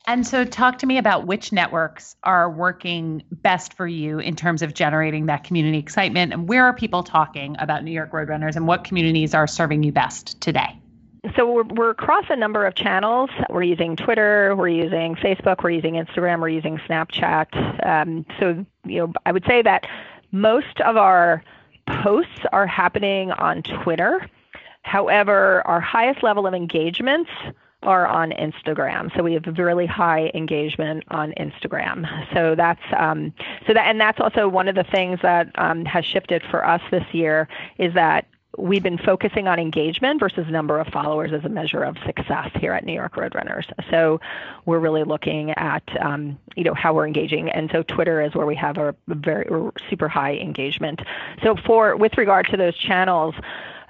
And 0.08 0.24
so, 0.24 0.44
talk 0.44 0.78
to 0.78 0.86
me 0.86 0.98
about 0.98 1.26
which 1.26 1.50
networks 1.50 2.14
are 2.22 2.48
working 2.48 3.24
best 3.32 3.74
for 3.74 3.88
you 3.88 4.20
in 4.20 4.36
terms 4.36 4.62
of 4.62 4.72
generating 4.72 5.26
that 5.26 5.42
community 5.42 5.78
excitement, 5.78 6.32
and 6.32 6.48
where 6.48 6.64
are 6.64 6.72
people 6.72 7.02
talking 7.02 7.56
about 7.58 7.82
New 7.82 7.90
York 7.90 8.12
Roadrunners, 8.12 8.54
and 8.54 8.68
what 8.68 8.84
communities 8.84 9.34
are 9.34 9.48
serving 9.48 9.82
you 9.82 9.90
best 9.90 10.40
today? 10.40 10.80
So 11.34 11.50
we're, 11.50 11.64
we're 11.64 11.90
across 11.90 12.24
a 12.28 12.36
number 12.36 12.64
of 12.66 12.74
channels. 12.74 13.30
We're 13.50 13.62
using 13.62 13.96
Twitter, 13.96 14.54
we're 14.56 14.68
using 14.68 15.14
Facebook, 15.16 15.62
we're 15.62 15.70
using 15.70 15.94
Instagram, 15.94 16.40
we're 16.40 16.50
using 16.50 16.78
Snapchat. 16.78 17.86
Um, 17.86 18.26
so 18.38 18.64
you 18.84 18.98
know, 19.06 19.12
I 19.24 19.32
would 19.32 19.44
say 19.46 19.62
that 19.62 19.86
most 20.32 20.80
of 20.80 20.96
our 20.96 21.42
posts 21.86 22.40
are 22.52 22.66
happening 22.66 23.32
on 23.32 23.62
Twitter. 23.62 24.28
However, 24.82 25.62
our 25.66 25.80
highest 25.80 26.22
level 26.22 26.46
of 26.46 26.54
engagements 26.54 27.30
are 27.82 28.06
on 28.06 28.32
Instagram. 28.32 29.14
So 29.16 29.22
we 29.22 29.34
have 29.34 29.46
really 29.58 29.86
high 29.86 30.30
engagement 30.34 31.04
on 31.08 31.32
Instagram. 31.38 32.06
So 32.34 32.54
that's 32.54 32.82
um, 32.96 33.32
so 33.66 33.74
that 33.74 33.86
and 33.86 34.00
that's 34.00 34.20
also 34.20 34.48
one 34.48 34.68
of 34.68 34.74
the 34.74 34.84
things 34.84 35.20
that 35.22 35.50
um, 35.56 35.84
has 35.84 36.04
shifted 36.04 36.42
for 36.50 36.66
us 36.66 36.80
this 36.90 37.04
year 37.12 37.48
is 37.78 37.94
that 37.94 38.26
we've 38.58 38.82
been 38.82 38.98
focusing 38.98 39.48
on 39.48 39.58
engagement 39.58 40.20
versus 40.20 40.46
number 40.48 40.78
of 40.78 40.86
followers 40.88 41.32
as 41.32 41.44
a 41.44 41.48
measure 41.48 41.82
of 41.82 41.96
success 42.04 42.50
here 42.54 42.72
at 42.72 42.84
New 42.84 42.92
York 42.92 43.14
Roadrunners. 43.14 43.64
So 43.90 44.20
we're 44.64 44.78
really 44.78 45.04
looking 45.04 45.50
at 45.52 45.82
um, 46.00 46.38
you 46.56 46.64
know 46.64 46.74
how 46.74 46.94
we're 46.94 47.06
engaging, 47.06 47.50
and 47.50 47.70
so 47.70 47.82
Twitter 47.82 48.20
is 48.20 48.34
where 48.34 48.46
we 48.46 48.56
have 48.56 48.78
a 48.78 48.94
very 49.08 49.46
super 49.88 50.08
high 50.08 50.36
engagement. 50.36 51.00
So 51.42 51.56
for 51.66 51.96
with 51.96 52.16
regard 52.18 52.46
to 52.48 52.56
those 52.56 52.76
channels. 52.76 53.34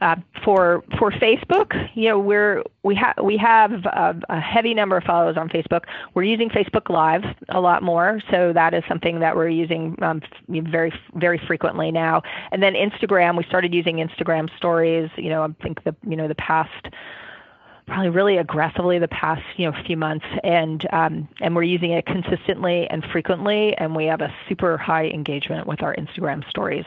Uh, 0.01 0.17
for 0.45 0.85
for 0.99 1.11
Facebook, 1.11 1.89
you 1.95 2.09
know, 2.09 2.19
we're 2.19 2.63
we 2.83 2.95
have 2.95 3.15
we 3.23 3.37
have 3.39 3.73
a, 3.87 4.15
a, 4.29 4.39
heavy 4.39 4.75
number 4.75 4.97
of 4.99 5.05
followers 5.05 5.39
on 5.39 5.49
Facebook. 5.49 5.85
We're 6.13 6.25
using 6.25 6.51
Facebook 6.51 6.91
Live 6.91 7.25
a 7.49 7.61
lot 7.61 7.83
more, 7.83 8.21
so 8.31 8.53
that 8.53 8.75
is 8.75 8.85
something 8.89 9.21
that 9.21 9.35
we're 9.35 9.49
using 9.49 9.97
um, 10.03 10.21
very 10.49 10.93
very 11.15 11.41
frequently 11.47 11.91
now. 11.91 12.21
And 12.53 12.63
then 12.63 12.75
Instagram, 12.75 13.39
we 13.39 13.45
started 13.45 13.73
using 13.73 13.97
Instagram 13.97 14.55
Stories. 14.59 15.11
You 15.17 15.31
know, 15.31 15.43
I 15.43 15.63
think 15.63 15.83
the 15.85 15.97
you 16.07 16.17
know 16.17 16.29
the 16.29 16.35
past 16.35 16.89
probably 17.87 18.09
really 18.09 18.37
aggressively 18.37 18.99
the 18.99 19.09
past 19.09 19.43
you 19.57 19.71
know 19.71 19.77
few 19.87 19.97
months 19.97 20.27
and 20.43 20.87
um, 20.93 21.29
and 21.41 21.55
we're 21.55 21.63
using 21.63 21.93
it 21.93 22.05
consistently 22.05 22.89
and 22.91 23.05
frequently 23.05 23.77
and 23.77 23.95
we 23.95 24.07
have 24.07 24.21
a 24.21 24.33
super 24.49 24.77
high 24.77 25.07
engagement 25.07 25.67
with 25.67 25.83
our 25.83 25.95
Instagram 25.95 26.49
stories. 26.49 26.85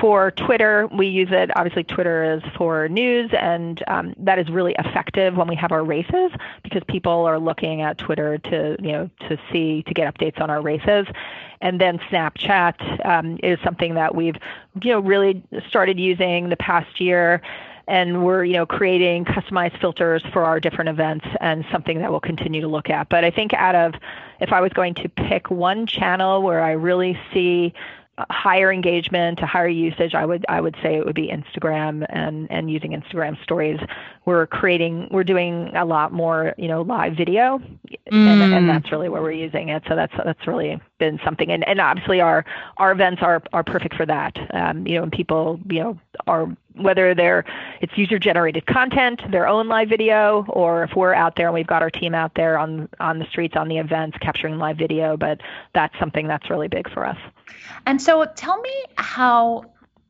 For 0.00 0.30
Twitter, 0.30 0.88
we 0.96 1.06
use 1.06 1.28
it. 1.32 1.54
Obviously, 1.54 1.84
Twitter 1.84 2.24
is 2.34 2.42
for 2.56 2.88
news, 2.88 3.30
and 3.38 3.82
um, 3.88 4.14
that 4.16 4.38
is 4.38 4.48
really 4.48 4.74
effective 4.78 5.36
when 5.36 5.48
we 5.48 5.56
have 5.56 5.70
our 5.70 5.84
races 5.84 6.32
because 6.62 6.82
people 6.88 7.26
are 7.26 7.38
looking 7.38 7.82
at 7.82 7.98
Twitter 7.98 8.38
to 8.38 8.76
you 8.80 8.92
know 8.92 9.10
to 9.28 9.38
see 9.52 9.82
to 9.82 9.92
get 9.92 10.12
updates 10.12 10.40
on 10.40 10.48
our 10.48 10.62
races. 10.62 11.06
And 11.60 11.80
then 11.80 11.98
Snapchat 12.10 13.06
um, 13.06 13.38
is 13.42 13.58
something 13.62 13.94
that 13.94 14.14
we've 14.14 14.36
you 14.82 14.92
know 14.92 15.00
really 15.00 15.42
started 15.68 16.00
using 16.00 16.48
the 16.48 16.56
past 16.56 17.00
year 17.00 17.42
and 17.92 18.24
we're 18.24 18.42
you 18.42 18.54
know 18.54 18.64
creating 18.64 19.24
customized 19.24 19.78
filters 19.78 20.22
for 20.32 20.44
our 20.44 20.58
different 20.58 20.88
events 20.88 21.26
and 21.40 21.64
something 21.70 21.98
that 21.98 22.10
we'll 22.10 22.20
continue 22.20 22.62
to 22.62 22.68
look 22.68 22.88
at 22.88 23.08
but 23.10 23.22
i 23.22 23.30
think 23.30 23.52
out 23.52 23.74
of 23.74 23.94
if 24.40 24.50
i 24.52 24.60
was 24.60 24.72
going 24.72 24.94
to 24.94 25.08
pick 25.10 25.50
one 25.50 25.86
channel 25.86 26.42
where 26.42 26.62
i 26.62 26.72
really 26.72 27.18
see 27.32 27.72
higher 28.30 28.70
engagement, 28.70 29.40
a 29.40 29.46
higher 29.46 29.68
usage, 29.68 30.14
I 30.14 30.26
would 30.26 30.44
I 30.48 30.60
would 30.60 30.76
say 30.82 30.96
it 30.96 31.06
would 31.06 31.14
be 31.14 31.28
Instagram 31.28 32.06
and 32.10 32.46
and 32.50 32.70
using 32.70 32.92
Instagram 32.92 33.42
stories. 33.42 33.80
We're 34.26 34.46
creating 34.46 35.08
we're 35.10 35.24
doing 35.24 35.74
a 35.74 35.84
lot 35.84 36.12
more 36.12 36.54
you 36.58 36.68
know 36.68 36.82
live 36.82 37.16
video, 37.16 37.58
mm. 37.58 38.02
and, 38.12 38.54
and 38.54 38.68
that's 38.68 38.92
really 38.92 39.08
where 39.08 39.22
we're 39.22 39.32
using 39.32 39.70
it. 39.70 39.82
So 39.88 39.96
that's 39.96 40.12
that's 40.24 40.46
really 40.46 40.80
been 40.98 41.20
something, 41.24 41.50
and 41.50 41.66
and 41.66 41.80
obviously 41.80 42.20
our 42.20 42.44
our 42.76 42.92
events 42.92 43.22
are 43.22 43.42
are 43.52 43.64
perfect 43.64 43.94
for 43.94 44.06
that. 44.06 44.36
Um, 44.52 44.86
you 44.86 44.96
know, 44.96 45.04
and 45.04 45.12
people 45.12 45.58
you 45.70 45.80
know 45.80 45.98
are 46.26 46.54
whether 46.74 47.14
they're 47.14 47.44
it's 47.80 47.96
user 47.96 48.18
generated 48.18 48.66
content, 48.66 49.20
their 49.30 49.46
own 49.46 49.68
live 49.68 49.88
video, 49.88 50.44
or 50.48 50.84
if 50.84 50.94
we're 50.96 51.14
out 51.14 51.36
there 51.36 51.46
and 51.46 51.54
we've 51.54 51.66
got 51.66 51.82
our 51.82 51.90
team 51.90 52.14
out 52.14 52.34
there 52.34 52.58
on 52.58 52.88
on 53.00 53.18
the 53.18 53.26
streets 53.26 53.56
on 53.56 53.68
the 53.68 53.78
events 53.78 54.16
capturing 54.20 54.58
live 54.58 54.76
video, 54.76 55.16
but 55.16 55.40
that's 55.74 55.98
something 55.98 56.26
that's 56.26 56.48
really 56.50 56.68
big 56.68 56.90
for 56.92 57.06
us. 57.06 57.18
And 57.86 58.00
so 58.00 58.24
tell 58.36 58.60
me 58.60 58.84
how 58.96 59.64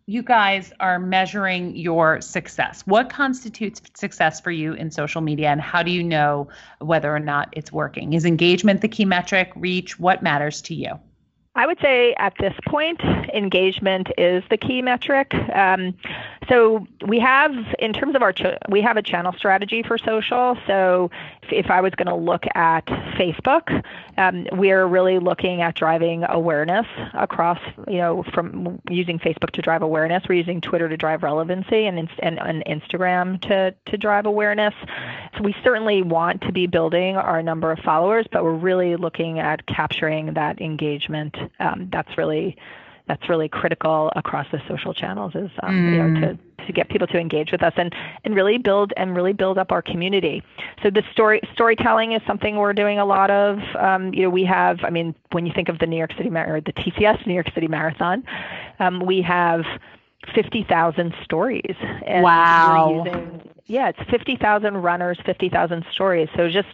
you 0.06 0.22
guys 0.22 0.72
are 0.80 0.98
measuring 0.98 1.76
your 1.76 2.20
success. 2.20 2.82
What 2.86 3.08
constitutes 3.08 3.80
success 3.94 4.40
for 4.40 4.50
you 4.50 4.72
in 4.72 4.90
social 4.90 5.20
media 5.20 5.48
and 5.48 5.60
how 5.60 5.82
do 5.82 5.92
you 5.92 6.02
know 6.02 6.48
whether 6.80 7.14
or 7.14 7.20
not 7.20 7.48
it's 7.52 7.70
working? 7.72 8.12
Is 8.12 8.24
engagement 8.24 8.80
the 8.80 8.88
key 8.88 9.04
metric, 9.04 9.52
reach, 9.54 10.00
what 10.00 10.22
matters 10.22 10.60
to 10.62 10.74
you? 10.74 10.98
I 11.54 11.66
would 11.66 11.78
say 11.80 12.14
at 12.14 12.34
this 12.38 12.54
point, 12.66 13.00
engagement 13.02 14.10
is 14.16 14.42
the 14.48 14.56
key 14.56 14.80
metric. 14.80 15.34
Um, 15.54 15.94
so 16.48 16.86
we 17.06 17.20
have, 17.20 17.52
in 17.78 17.92
terms 17.92 18.14
of 18.14 18.22
our, 18.22 18.32
ch- 18.32 18.56
we 18.70 18.80
have 18.80 18.96
a 18.96 19.02
channel 19.02 19.34
strategy 19.34 19.82
for 19.82 19.98
social. 19.98 20.56
So 20.66 21.10
if, 21.50 21.70
I 21.70 21.80
was 21.80 21.92
going 21.94 22.06
to 22.06 22.14
look 22.14 22.44
at 22.54 22.86
Facebook, 22.86 23.82
um, 24.16 24.46
we're 24.52 24.86
really 24.86 25.18
looking 25.18 25.62
at 25.62 25.74
driving 25.74 26.24
awareness 26.28 26.86
across, 27.14 27.58
you 27.88 27.98
know, 27.98 28.24
from 28.32 28.80
using 28.88 29.18
Facebook 29.18 29.50
to 29.52 29.62
drive 29.62 29.82
awareness. 29.82 30.22
We're 30.28 30.36
using 30.36 30.60
Twitter 30.60 30.88
to 30.88 30.96
drive 30.96 31.22
relevancy 31.22 31.86
and, 31.86 31.98
and, 32.20 32.38
and 32.38 32.64
Instagram 32.66 33.40
to, 33.48 33.74
to 33.86 33.96
drive 33.96 34.26
awareness. 34.26 34.74
So 35.36 35.42
we 35.42 35.54
certainly 35.64 36.02
want 36.02 36.42
to 36.42 36.52
be 36.52 36.66
building 36.66 37.16
our 37.16 37.42
number 37.42 37.72
of 37.72 37.78
followers, 37.80 38.26
but 38.30 38.44
we're 38.44 38.54
really 38.54 38.96
looking 38.96 39.38
at 39.38 39.66
capturing 39.66 40.34
that 40.34 40.60
engagement 40.60 41.36
um, 41.58 41.88
that's 41.90 42.16
really 42.16 42.56
that's 43.08 43.28
really 43.28 43.48
critical 43.48 44.12
across 44.14 44.46
the 44.52 44.62
social 44.68 44.94
channels 44.94 45.34
is 45.34 45.50
um, 45.62 45.74
mm. 45.74 45.92
you 45.92 45.98
know 45.98 46.20
to 46.20 46.34
mm. 46.34 46.38
To 46.66 46.72
get 46.72 46.88
people 46.88 47.06
to 47.08 47.18
engage 47.18 47.52
with 47.52 47.62
us 47.62 47.72
and 47.76 47.94
and 48.24 48.34
really 48.34 48.58
build 48.58 48.92
and 48.96 49.14
really 49.14 49.32
build 49.32 49.58
up 49.58 49.72
our 49.72 49.82
community. 49.82 50.42
So 50.82 50.90
the 50.90 51.02
story 51.12 51.40
storytelling 51.52 52.12
is 52.12 52.22
something 52.26 52.56
we're 52.56 52.72
doing 52.72 52.98
a 52.98 53.04
lot 53.04 53.30
of. 53.30 53.58
Um, 53.78 54.12
you 54.14 54.22
know, 54.22 54.30
we 54.30 54.44
have. 54.44 54.78
I 54.82 54.90
mean, 54.90 55.14
when 55.32 55.46
you 55.46 55.52
think 55.54 55.68
of 55.68 55.78
the 55.78 55.86
New 55.86 55.98
York 55.98 56.12
City 56.16 56.30
Mar- 56.30 56.56
or 56.56 56.60
the 56.60 56.72
TCS 56.72 57.26
New 57.26 57.34
York 57.34 57.50
City 57.54 57.68
Marathon, 57.68 58.24
um, 58.78 59.00
we 59.04 59.22
have 59.22 59.64
50,000 60.34 61.14
stories. 61.24 61.76
And 62.06 62.22
wow. 62.22 63.02
We're 63.04 63.06
using, 63.06 63.48
yeah, 63.66 63.88
it's 63.88 64.10
50,000 64.10 64.76
runners, 64.78 65.18
50,000 65.24 65.84
stories. 65.92 66.28
So 66.36 66.50
just 66.50 66.68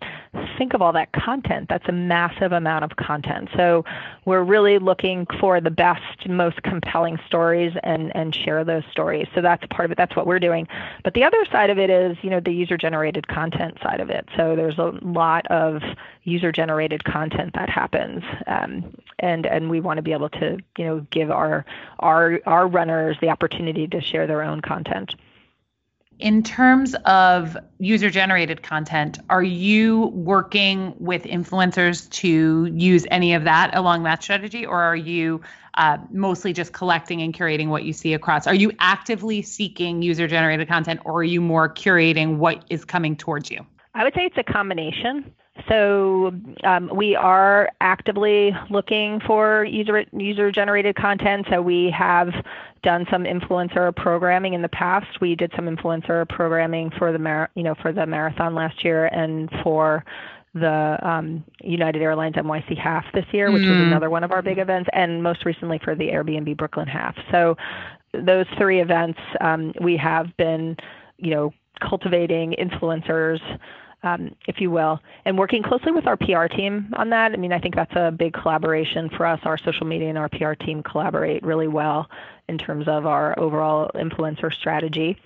think 0.57 0.73
of 0.73 0.81
all 0.81 0.93
that 0.95 1.13
content. 1.13 1.69
That's 1.69 1.87
a 1.87 1.93
massive 1.93 2.53
amount 2.53 2.85
of 2.85 2.97
content. 2.97 3.51
So 3.55 3.85
we're 4.25 4.43
really 4.43 4.79
looking 4.79 5.27
for 5.39 5.61
the 5.61 5.71
best, 5.71 6.27
most 6.29 6.63
compelling 6.63 7.19
stories 7.27 7.75
and, 7.83 8.15
and 8.17 8.35
share 8.35 8.65
those 8.65 8.85
stories. 8.91 9.29
So 9.35 9.43
that's 9.43 9.65
part 9.71 9.85
of 9.85 9.93
it. 9.93 9.99
That's 9.99 10.17
what 10.17 10.27
we're 10.27 10.39
doing. 10.39 10.67
But 11.05 11.13
the 11.13 11.25
other 11.25 11.45
side 11.53 11.69
of 11.69 11.79
it 11.79 11.91
is, 11.91 12.17
you 12.23 12.31
know, 12.31 12.41
the 12.41 12.53
user 12.53 12.79
generated 12.79 13.29
content 13.29 13.79
side 13.83 14.01
of 14.01 14.09
it. 14.09 14.27
So 14.35 14.57
there's 14.57 14.79
a 14.79 14.99
lot 15.03 15.47
of 15.49 15.83
user 16.25 16.53
generated 16.53 17.05
content 17.05 17.53
that 17.55 17.69
happens. 17.69 18.25
Um, 18.47 18.97
and, 19.19 19.47
and 19.47 19.69
we 19.69 19.81
want 19.81 19.99
to 19.99 20.03
be 20.03 20.13
able 20.13 20.31
to, 20.31 20.59
you 20.79 20.85
know, 20.85 21.07
give 21.11 21.31
our, 21.31 21.67
our, 21.99 22.41
our 22.47 22.67
runners 22.67 23.19
the 23.21 23.29
opportunity 23.29 23.87
to 23.89 24.01
share 24.01 24.27
their 24.27 24.43
own 24.43 24.63
content. 24.63 25.15
In 26.19 26.43
terms 26.43 26.97
of 27.05 27.57
user 27.79 28.11
generated 28.11 28.63
content, 28.63 29.21
are 29.31 29.43
you 29.43 30.07
working 30.07 30.95
with 30.99 31.23
influencers 31.23 32.11
to 32.11 32.67
use 32.75 33.07
any 33.09 33.35
of 33.35 33.45
that 33.45 33.77
along 33.77 34.03
that 34.03 34.25
strategy, 34.25 34.67
or 34.67 34.83
are 34.83 34.97
you 34.97 35.41
uh, 35.75 35.99
mostly 36.11 36.53
just 36.53 36.73
collecting 36.73 37.23
and 37.23 37.33
curating 37.33 37.69
what 37.69 37.85
you 37.85 37.93
see 37.93 38.15
across? 38.15 38.49
Are 38.49 38.55
you 38.55 38.73
actively 38.81 39.43
seeking 39.43 40.03
user 40.03 40.27
generated 40.27 40.67
content, 40.67 41.01
or 41.05 41.21
are 41.21 41.25
you 41.25 41.41
more 41.41 41.73
curating 41.73 42.39
what 42.39 42.65
is 42.69 42.85
coming 42.85 43.15
towards 43.15 43.49
you? 43.49 43.65
I 43.95 44.03
would 44.03 44.15
say 44.15 44.23
it's 44.23 44.39
a 44.39 44.53
combination. 44.53 45.33
So 45.69 46.33
um, 46.65 46.91
we 46.95 47.17
are 47.17 47.71
actively 47.81 48.53
looking 48.71 49.21
for 49.27 49.65
user 49.65 50.05
user 50.13 50.53
generated 50.53 50.97
content. 50.97 51.47
So 51.51 51.61
we 51.61 51.91
have 51.97 52.29
done 52.83 53.07
some 53.11 53.25
influencer 53.25 53.95
programming 53.95 54.55
in 54.55 54.63
the 54.63 54.69
past. 54.69 55.21
We 55.21 55.35
did 55.35 55.53
some 55.57 55.67
influencer 55.67 56.29
programming 56.29 56.91
for 56.99 57.13
the 57.13 57.19
mar- 57.19 57.51
you 57.55 57.63
know 57.63 57.75
for 57.83 57.93
the 57.93 58.07
marathon 58.07 58.55
last 58.55 58.85
year 58.85 59.07
and 59.07 59.51
for 59.63 60.05
the 60.55 60.99
um, 61.03 61.45
United 61.63 62.03
Airlines 62.03 62.35
NYC 62.37 62.77
half 62.77 63.05
this 63.13 63.27
year, 63.33 63.51
which 63.51 63.63
mm. 63.63 63.71
was 63.71 63.81
another 63.81 64.11
one 64.11 64.25
of 64.25 64.33
our 64.33 64.43
big 64.43 64.59
events, 64.59 64.89
and 64.93 65.23
most 65.23 65.45
recently 65.45 65.79
for 65.85 65.95
the 65.95 66.09
Airbnb 66.09 66.57
Brooklyn 66.57 66.89
half. 66.89 67.15
So 67.31 67.57
those 68.13 68.47
three 68.57 68.81
events, 68.81 69.19
um, 69.41 69.73
we 69.81 69.97
have 69.97 70.35
been, 70.37 70.77
you 71.19 71.31
know, 71.31 71.53
cultivating 71.81 72.55
influencers 72.59 73.41
um, 74.03 74.35
if 74.47 74.61
you 74.61 74.71
will, 74.71 75.01
and 75.25 75.39
working 75.39 75.63
closely 75.63 75.93
with 75.93 76.07
our 76.07 76.17
PR 76.17 76.47
team 76.47 76.93
on 76.97 77.11
that. 77.11 77.33
I 77.33 77.37
mean, 77.37 77.53
I 77.53 77.59
think 77.59 77.75
that's 77.75 77.95
a 77.97 78.11
big 78.11 78.33
collaboration 78.33 79.11
for 79.11 79.27
us. 79.27 79.41
Our 79.45 79.59
social 79.59 79.87
media 79.87 80.09
and 80.09 80.19
our 80.19 80.29
PR 80.29 80.53
team 80.53 80.83
collaborate 80.83 81.43
really 81.43 81.69
well 81.69 82.09
in 82.49 82.59
terms 82.59 82.89
of 82.89 83.07
our 83.07 83.39
overall 83.39 83.91
influencer 83.95 84.53
strategy. 84.53 85.19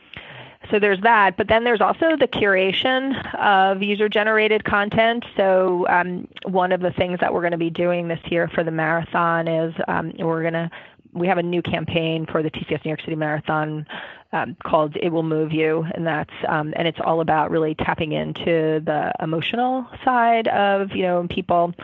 So 0.70 0.78
there's 0.78 1.00
that, 1.00 1.37
but 1.37 1.48
then 1.48 1.64
there's 1.64 1.80
also 1.80 2.16
the 2.16 2.28
curation 2.28 3.35
of 3.35 3.82
user-generated 3.82 4.64
content. 4.64 5.24
So 5.37 5.87
um, 5.88 6.28
one 6.44 6.70
of 6.70 6.80
the 6.80 6.92
things 6.92 7.18
that 7.20 7.35
we're 7.35 7.40
going 7.40 7.52
to 7.52 7.58
be 7.58 7.70
doing 7.70 8.06
this 8.06 8.20
year 8.26 8.48
for 8.48 8.62
the 8.62 8.70
marathon 8.70 9.48
is 9.48 9.74
um, 9.88 10.12
we're 10.18 10.42
going 10.42 10.54
to 10.54 10.70
we 11.12 11.27
have 11.27 11.38
a 11.38 11.42
new 11.42 11.62
campaign 11.62 12.27
for 12.31 12.42
the 12.42 12.51
TCS 12.51 12.85
New 12.85 12.90
York 12.90 13.01
City 13.01 13.16
Marathon 13.16 13.87
um, 14.33 14.57
called 14.64 14.96
"It 14.96 15.11
Will 15.11 15.22
Move 15.22 15.53
You," 15.53 15.85
and 15.94 16.07
that's 16.07 16.33
um, 16.48 16.72
and 16.77 16.88
it's 16.88 16.98
all 17.05 17.20
about 17.20 17.51
really 17.51 17.75
tapping 17.75 18.12
into 18.12 18.81
the 18.85 19.12
emotional 19.20 19.87
side 20.05 20.48
of 20.48 20.92
you 20.92 21.03
know 21.03 21.27
people 21.29 21.75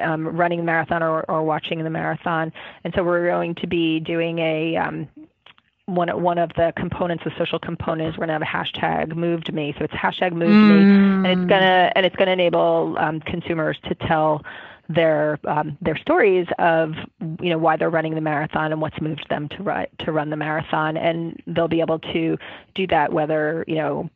um, 0.00 0.26
running 0.26 0.58
the 0.58 0.64
marathon 0.64 1.02
or, 1.02 1.22
or 1.30 1.42
watching 1.42 1.82
the 1.82 1.90
marathon. 1.90 2.52
And 2.84 2.92
so 2.94 3.02
we're 3.02 3.26
going 3.26 3.54
to 3.56 3.66
be 3.66 4.00
doing 4.00 4.38
a 4.38 4.76
um, 4.76 5.08
one 5.86 6.22
one 6.22 6.38
of 6.38 6.50
the 6.54 6.72
components, 6.76 7.24
the 7.24 7.32
social 7.38 7.58
components, 7.58 8.18
we're 8.18 8.26
gonna 8.26 8.34
have 8.34 8.42
a 8.42 8.44
hashtag 8.44 9.16
moved 9.16 9.52
me. 9.52 9.74
So 9.78 9.84
it's 9.84 9.94
hashtag 9.94 10.32
moved 10.32 10.52
mm. 10.52 11.22
me, 11.22 11.30
and 11.30 11.40
it's 11.40 11.48
gonna 11.48 11.92
and 11.96 12.04
it's 12.04 12.16
gonna 12.16 12.32
enable 12.32 12.96
um, 12.98 13.20
consumers 13.20 13.78
to 13.88 13.94
tell 13.94 14.44
their 14.88 15.38
um, 15.46 15.76
their 15.80 15.96
stories 15.96 16.46
of 16.58 16.92
you 17.40 17.50
know 17.50 17.58
why 17.58 17.76
they're 17.76 17.90
running 17.90 18.14
the 18.14 18.20
marathon 18.20 18.72
and 18.72 18.80
what's 18.80 19.00
moved 19.00 19.26
them 19.28 19.48
to 19.50 19.62
run 19.62 19.86
to 20.00 20.12
run 20.12 20.30
the 20.30 20.36
marathon, 20.36 20.96
and 20.96 21.40
they'll 21.46 21.68
be 21.68 21.80
able 21.80 21.98
to 21.98 22.38
do 22.74 22.86
that 22.86 23.12
whether 23.12 23.64
you 23.68 23.76
know 23.76 24.08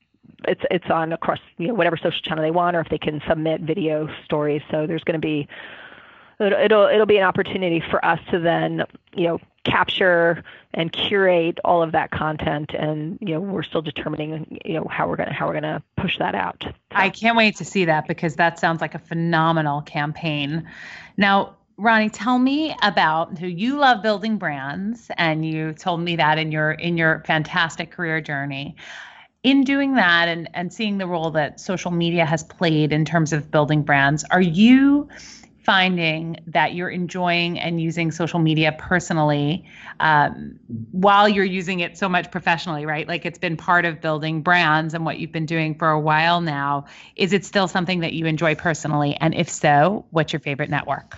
it's 0.49 0.63
it's 0.71 0.91
on 0.91 1.13
across 1.13 1.39
you 1.59 1.69
know 1.69 1.75
whatever 1.75 1.97
social 1.97 2.21
channel 2.23 2.43
they 2.43 2.51
want, 2.51 2.77
or 2.77 2.81
if 2.81 2.89
they 2.89 2.99
can 2.99 3.21
submit 3.29 3.61
video 3.61 4.09
stories. 4.25 4.63
So 4.71 4.87
there's 4.87 5.05
going 5.05 5.21
to 5.21 5.27
be 5.27 5.47
it'll 6.41 6.87
it'll 6.87 7.07
be 7.07 7.19
an 7.19 7.25
opportunity 7.25 7.83
for 7.91 8.05
us 8.05 8.19
to 8.31 8.39
then 8.39 8.85
you 9.15 9.29
know 9.29 9.39
capture 9.65 10.43
and 10.75 10.93
curate 10.93 11.59
all 11.65 11.83
of 11.83 11.93
that 11.93 12.11
content 12.11 12.75
and 12.75 13.19
you 13.21 13.35
know 13.35 13.41
we're 13.41 13.63
still 13.63 13.83
determining 13.83 14.59
you 14.65 14.75
know 14.75 14.87
how 14.91 15.09
we're 15.09 15.17
going 15.17 15.29
to 15.29 15.35
how 15.35 15.47
we're 15.47 15.53
going 15.53 15.63
to 15.63 15.83
push 15.97 16.19
that 16.19 16.35
out 16.35 16.65
i 16.91 17.09
can't 17.09 17.37
wait 17.37 17.57
to 17.57 17.65
see 17.65 17.85
that 17.85 18.09
because 18.09 18.37
that 18.37 18.59
sounds 18.59 18.81
like 18.81 18.95
a 18.95 18.99
phenomenal 18.99 19.81
campaign 19.83 20.69
now 21.17 21.55
Ronnie, 21.79 22.11
tell 22.11 22.39
me 22.39 22.77
about 22.83 23.39
who 23.39 23.47
you 23.47 23.77
love 23.79 24.03
building 24.03 24.37
brands, 24.37 25.11
and 25.17 25.45
you 25.45 25.73
told 25.73 26.01
me 26.01 26.17
that 26.17 26.39
in 26.39 26.53
your 26.53 26.73
in 26.73 26.97
your 26.97 27.23
fantastic 27.27 27.91
career 27.91 28.21
journey. 28.21 28.77
In 29.43 29.65
doing 29.65 29.95
that 29.95 30.29
and 30.29 30.49
and 30.55 30.73
seeing 30.73 30.99
the 30.99 31.07
role 31.07 31.31
that 31.31 31.59
social 31.59 31.91
media 31.91 32.25
has 32.25 32.45
played 32.45 32.93
in 32.93 33.05
terms 33.05 33.33
of 33.33 33.51
building 33.51 33.83
brands, 33.83 34.23
are 34.31 34.41
you 34.41 35.09
finding 35.63 36.37
that 36.47 36.75
you're 36.75 36.89
enjoying 36.89 37.59
and 37.59 37.81
using 37.81 38.11
social 38.11 38.39
media 38.39 38.75
personally 38.79 39.65
um, 40.01 40.59
while 40.91 41.29
you're 41.29 41.45
using 41.45 41.81
it 41.81 41.97
so 41.97 42.09
much 42.09 42.31
professionally, 42.31 42.85
right? 42.85 43.07
Like 43.07 43.25
it's 43.25 43.39
been 43.39 43.57
part 43.57 43.85
of 43.85 44.01
building 44.01 44.43
brands 44.43 44.95
and 44.95 45.05
what 45.05 45.19
you've 45.19 45.33
been 45.33 45.47
doing 45.47 45.75
for 45.75 45.91
a 45.91 46.01
while 46.01 46.41
now. 46.41 46.87
Is 47.17 47.33
it 47.33 47.45
still 47.45 47.69
something 47.69 48.01
that 48.01 48.13
you 48.13 48.27
enjoy 48.27 48.55
personally? 48.55 49.17
And 49.21 49.35
if 49.35 49.49
so, 49.49 50.05
what's 50.11 50.33
your 50.33 50.41
favorite 50.41 50.71
network? 50.71 51.17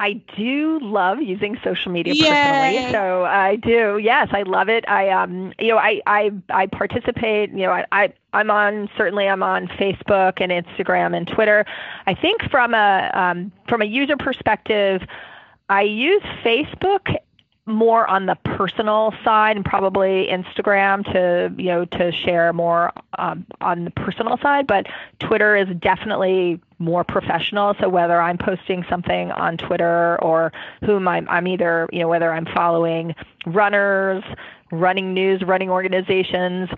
I 0.00 0.14
do 0.34 0.78
love 0.80 1.20
using 1.20 1.58
social 1.62 1.92
media 1.92 2.14
Yay. 2.14 2.26
personally. 2.26 2.90
So 2.90 3.24
I 3.26 3.56
do. 3.56 3.98
Yes, 4.02 4.28
I 4.32 4.42
love 4.42 4.70
it. 4.70 4.88
I 4.88 5.10
um 5.10 5.52
you 5.58 5.68
know, 5.68 5.76
I 5.76 6.00
I 6.06 6.30
I 6.48 6.66
participate, 6.66 7.50
you 7.50 7.66
know, 7.66 7.72
I, 7.72 7.84
I 7.92 8.12
I'm 8.32 8.50
on 8.50 8.88
certainly 8.96 9.28
I'm 9.28 9.42
on 9.42 9.68
Facebook 9.68 10.40
and 10.40 10.50
Instagram 10.50 11.14
and 11.14 11.28
Twitter. 11.28 11.66
I 12.06 12.14
think 12.14 12.50
from 12.50 12.72
a 12.72 13.10
um, 13.12 13.52
from 13.68 13.82
a 13.82 13.84
user 13.84 14.16
perspective, 14.16 15.02
I 15.68 15.82
use 15.82 16.22
Facebook 16.42 17.14
more 17.70 18.08
on 18.08 18.26
the 18.26 18.36
personal 18.44 19.14
side 19.24 19.56
and 19.56 19.64
probably 19.64 20.28
Instagram 20.30 21.04
to 21.12 21.52
you 21.60 21.68
know 21.68 21.84
to 21.84 22.12
share 22.12 22.52
more 22.52 22.92
um, 23.18 23.46
on 23.60 23.84
the 23.84 23.90
personal 23.90 24.38
side 24.38 24.66
but 24.66 24.86
Twitter 25.18 25.56
is 25.56 25.68
definitely 25.78 26.60
more 26.78 27.04
professional 27.04 27.74
so 27.80 27.88
whether 27.88 28.20
I'm 28.20 28.38
posting 28.38 28.84
something 28.88 29.30
on 29.32 29.56
Twitter 29.56 30.20
or 30.22 30.52
whom 30.84 31.08
I'm, 31.08 31.28
I'm 31.28 31.46
either 31.46 31.88
you 31.92 32.00
know 32.00 32.08
whether 32.08 32.32
I'm 32.32 32.46
following 32.46 33.14
runners 33.46 34.24
running 34.70 35.14
news 35.14 35.42
running 35.42 35.70
organizations 35.70 36.68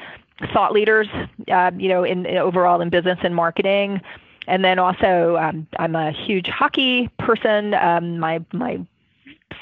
thought 0.53 0.73
leaders 0.73 1.09
uh, 1.51 1.71
you 1.77 1.89
know 1.89 2.05
in, 2.05 2.27
in 2.27 2.37
overall 2.39 2.81
in 2.81 2.91
business 2.91 3.19
and 3.23 3.35
marketing 3.35 4.01
and 4.49 4.65
then 4.65 4.79
also 4.79 5.37
um, 5.37 5.67
I'm 5.79 5.95
a 5.95 6.11
huge 6.11 6.49
hockey 6.49 7.09
person. 7.19 7.75
Um, 7.75 8.19
my 8.19 8.45
my 8.53 8.81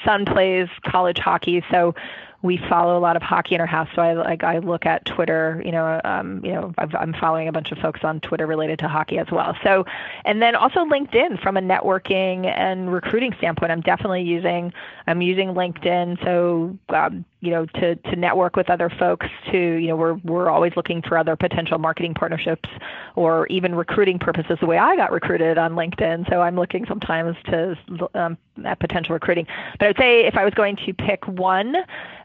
son 0.05 0.25
plays 0.25 0.67
college 0.85 1.17
hockey, 1.17 1.63
so 1.71 1.95
we 2.43 2.57
follow 2.57 2.97
a 2.97 2.99
lot 2.99 3.15
of 3.15 3.21
hockey 3.21 3.55
in 3.55 3.61
our 3.61 3.67
house. 3.67 3.87
So 3.95 4.01
I 4.01 4.13
like 4.13 4.43
I 4.43 4.57
look 4.57 4.85
at 4.85 5.05
Twitter. 5.05 5.61
You 5.63 5.71
know, 5.71 6.01
um, 6.03 6.43
you 6.43 6.51
know, 6.53 6.73
i 6.77 6.87
am 7.01 7.13
following 7.13 7.47
a 7.47 7.51
bunch 7.51 7.71
of 7.71 7.77
folks 7.77 8.03
on 8.03 8.19
Twitter 8.19 8.47
related 8.47 8.79
to 8.79 8.87
hockey 8.87 9.19
as 9.19 9.27
well. 9.31 9.55
So, 9.63 9.85
and 10.25 10.41
then 10.41 10.55
also 10.55 10.79
LinkedIn 10.79 11.41
from 11.41 11.57
a 11.57 11.61
networking 11.61 12.45
and 12.45 12.91
recruiting 12.91 13.33
standpoint. 13.37 13.71
I'm 13.71 13.81
definitely 13.81 14.23
using 14.23 14.73
I'm 15.05 15.21
using 15.21 15.49
LinkedIn. 15.49 16.23
So 16.23 16.77
um, 16.89 17.25
you 17.41 17.49
know, 17.49 17.65
to, 17.65 17.95
to 17.95 18.15
network 18.15 18.55
with 18.55 18.69
other 18.69 18.89
folks 18.89 19.27
to, 19.51 19.57
you 19.57 19.87
know, 19.87 19.95
we're, 19.95 20.13
we're 20.23 20.49
always 20.49 20.73
looking 20.75 21.01
for 21.01 21.17
other 21.17 21.35
potential 21.35 21.79
marketing 21.79 22.13
partnerships 22.13 22.69
or 23.15 23.47
even 23.47 23.73
recruiting 23.73 24.19
purposes 24.19 24.57
the 24.61 24.67
way 24.67 24.77
I 24.77 24.95
got 24.95 25.11
recruited 25.11 25.57
on 25.57 25.73
LinkedIn. 25.73 26.29
So 26.29 26.41
I'm 26.41 26.55
looking 26.55 26.85
sometimes 26.85 27.35
to 27.45 27.75
um, 28.13 28.37
at 28.63 28.79
potential 28.79 29.13
recruiting. 29.13 29.47
But 29.79 29.85
I 29.85 29.89
would 29.89 29.97
say 29.97 30.25
if 30.27 30.35
I 30.35 30.45
was 30.45 30.53
going 30.53 30.75
to 30.85 30.93
pick 30.93 31.27
one 31.27 31.75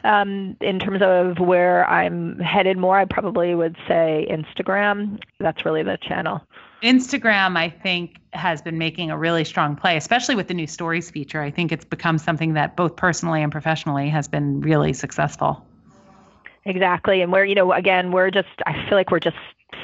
um, 0.05 0.57
in 0.61 0.79
terms 0.79 1.00
of 1.02 1.38
where 1.38 1.88
I'm 1.88 2.38
headed 2.38 2.76
more, 2.76 2.98
I 2.98 3.07
probably 3.07 3.55
would 3.55 3.76
say 3.88 4.26
Instagram. 4.31 5.18
That's 5.40 5.64
really 5.64 5.83
the 5.83 5.98
channel. 6.02 6.42
Instagram, 6.82 7.56
I 7.56 7.68
think, 7.70 8.16
has 8.32 8.60
been 8.60 8.78
making 8.78 9.10
a 9.10 9.16
really 9.16 9.44
strong 9.44 9.76
play, 9.76 9.96
especially 9.96 10.34
with 10.34 10.48
the 10.48 10.54
new 10.54 10.66
stories 10.66 11.10
feature. 11.10 11.40
I 11.40 11.50
think 11.50 11.72
it's 11.72 11.84
become 11.84 12.18
something 12.18 12.52
that 12.54 12.76
both 12.76 12.96
personally 12.96 13.42
and 13.42 13.50
professionally 13.50 14.08
has 14.10 14.28
been 14.28 14.60
really 14.60 14.92
successful. 14.92 15.66
Exactly. 16.66 17.22
And 17.22 17.32
we're, 17.32 17.44
you 17.44 17.54
know, 17.54 17.72
again, 17.72 18.12
we're 18.12 18.30
just, 18.30 18.48
I 18.66 18.72
feel 18.88 18.98
like 18.98 19.10
we're 19.10 19.20
just 19.20 19.36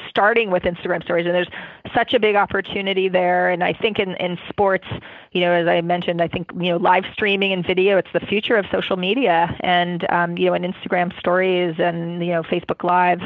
starting 0.09 0.51
with 0.51 0.63
Instagram 0.63 1.03
stories 1.03 1.25
and 1.25 1.33
there's 1.33 1.49
such 1.95 2.13
a 2.13 2.19
big 2.19 2.35
opportunity 2.35 3.09
there. 3.09 3.49
And 3.49 3.63
I 3.63 3.73
think 3.73 3.99
in, 3.99 4.15
in 4.17 4.37
sports, 4.47 4.87
you 5.31 5.41
know, 5.41 5.51
as 5.51 5.67
I 5.67 5.81
mentioned, 5.81 6.21
I 6.21 6.27
think, 6.27 6.51
you 6.53 6.69
know, 6.69 6.77
live 6.77 7.05
streaming 7.11 7.51
and 7.51 7.65
video, 7.65 7.97
it's 7.97 8.11
the 8.13 8.19
future 8.19 8.55
of 8.55 8.65
social 8.71 8.97
media 8.97 9.55
and, 9.61 10.05
um, 10.11 10.37
you 10.37 10.45
know, 10.45 10.53
and 10.53 10.63
Instagram 10.63 11.17
stories 11.17 11.75
and, 11.79 12.23
you 12.23 12.31
know, 12.31 12.43
Facebook 12.43 12.83
live, 12.83 13.21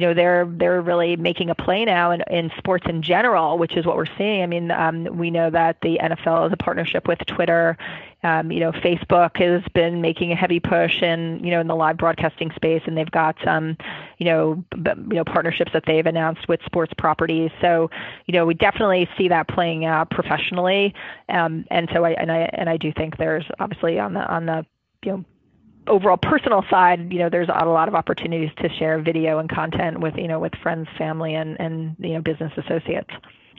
you 0.00 0.06
know 0.06 0.14
they're 0.14 0.46
they're 0.46 0.80
really 0.80 1.14
making 1.16 1.50
a 1.50 1.54
play 1.54 1.84
now 1.84 2.10
in, 2.10 2.22
in 2.30 2.50
sports 2.56 2.86
in 2.88 3.02
general, 3.02 3.58
which 3.58 3.76
is 3.76 3.84
what 3.84 3.96
we're 3.96 4.16
seeing. 4.16 4.42
I 4.42 4.46
mean, 4.46 4.70
um, 4.70 5.04
we 5.18 5.30
know 5.30 5.50
that 5.50 5.76
the 5.82 5.98
NFL 6.02 6.46
is 6.46 6.52
a 6.54 6.56
partnership 6.56 7.06
with 7.06 7.18
Twitter. 7.26 7.76
Um, 8.22 8.50
you 8.50 8.60
know, 8.60 8.72
Facebook 8.72 9.36
has 9.36 9.62
been 9.74 10.00
making 10.00 10.32
a 10.32 10.34
heavy 10.34 10.58
push 10.58 11.02
in 11.02 11.44
you 11.44 11.50
know 11.50 11.60
in 11.60 11.66
the 11.66 11.76
live 11.76 11.98
broadcasting 11.98 12.50
space, 12.56 12.80
and 12.86 12.96
they've 12.96 13.10
got 13.10 13.46
um, 13.46 13.76
you 14.16 14.24
know 14.24 14.64
b- 14.70 14.90
you 14.96 15.16
know 15.16 15.24
partnerships 15.24 15.72
that 15.74 15.84
they've 15.86 16.06
announced 16.06 16.48
with 16.48 16.60
sports 16.64 16.94
properties. 16.96 17.50
So 17.60 17.90
you 18.24 18.32
know 18.32 18.46
we 18.46 18.54
definitely 18.54 19.06
see 19.18 19.28
that 19.28 19.48
playing 19.48 19.84
out 19.84 20.08
professionally, 20.08 20.94
um, 21.28 21.66
and 21.70 21.90
so 21.92 22.06
I 22.06 22.12
and 22.12 22.32
I 22.32 22.48
and 22.54 22.70
I 22.70 22.78
do 22.78 22.90
think 22.90 23.18
there's 23.18 23.44
obviously 23.58 23.98
on 23.98 24.14
the 24.14 24.20
on 24.20 24.46
the 24.46 24.64
you 25.04 25.12
know 25.12 25.24
overall 25.86 26.16
personal 26.16 26.64
side, 26.70 27.12
you 27.12 27.18
know, 27.18 27.28
there's 27.28 27.48
a 27.48 27.64
lot 27.66 27.88
of 27.88 27.94
opportunities 27.94 28.50
to 28.58 28.68
share 28.68 29.00
video 29.00 29.38
and 29.38 29.48
content 29.48 30.00
with, 30.00 30.16
you 30.16 30.28
know, 30.28 30.38
with 30.38 30.54
friends, 30.62 30.88
family, 30.96 31.34
and 31.34 31.58
and 31.60 31.96
you 31.98 32.14
know, 32.14 32.20
business 32.20 32.52
associates. 32.56 33.10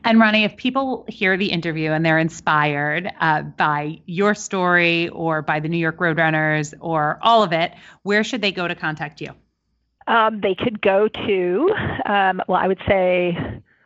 And 0.03 0.19
Ronnie, 0.19 0.43
if 0.43 0.57
people 0.57 1.05
hear 1.07 1.38
the 1.38 1.51
interview 1.51 1.91
and 1.91 2.03
they're 2.03 2.17
inspired 2.17 3.12
uh, 3.19 3.43
by 3.43 3.99
your 4.07 4.34
story 4.34 5.10
or 5.10 5.43
by 5.43 5.60
the 5.60 5.69
New 5.69 5.77
York 5.77 5.97
Roadrunners 5.97 6.73
or 6.79 7.19
all 7.21 7.43
of 7.43 7.53
it, 7.53 7.73
where 8.01 8.23
should 8.23 8.41
they 8.41 8.51
go 8.51 8.67
to 8.67 8.73
contact 8.73 9.21
you? 9.21 9.29
Um, 10.07 10.41
they 10.41 10.55
could 10.55 10.81
go 10.81 11.07
to, 11.07 11.69
um, 12.07 12.41
well, 12.47 12.60
I 12.60 12.67
would 12.67 12.81
say. 12.88 13.38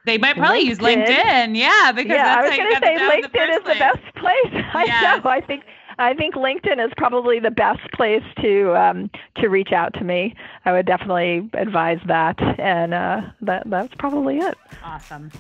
They 0.06 0.18
might 0.18 0.38
probably 0.38 0.64
LinkedIn. 0.64 0.68
use 0.68 0.78
LinkedIn, 0.78 1.58
yeah, 1.58 1.92
because 1.92 2.12
yeah, 2.12 2.36
I 2.38 2.48
was 2.48 2.56
going 2.56 2.74
to 2.74 2.80
say 2.80 2.98
LinkedIn 2.98 3.58
is 3.58 3.64
the 3.64 3.80
best 3.80 4.16
place. 4.16 4.66
I 4.74 4.86
yes. 4.86 5.24
know. 5.24 5.30
I 5.30 5.42
think 5.42 5.64
I 5.98 6.14
think 6.14 6.36
LinkedIn 6.36 6.84
is 6.86 6.92
probably 6.98 7.40
the 7.40 7.52
best 7.52 7.92
place 7.94 8.24
to 8.42 8.76
um, 8.76 9.10
to 9.38 9.48
reach 9.48 9.72
out 9.72 9.94
to 9.96 10.04
me. 10.04 10.36
I 10.66 10.72
would 10.72 10.86
definitely 10.86 11.50
advise 11.54 12.00
that, 12.08 12.42
and 12.60 12.94
uh, 12.94 13.22
that 13.42 13.64
that's 13.70 13.94
probably 13.96 14.40
it. 14.40 14.58
Awesome. 14.84 15.32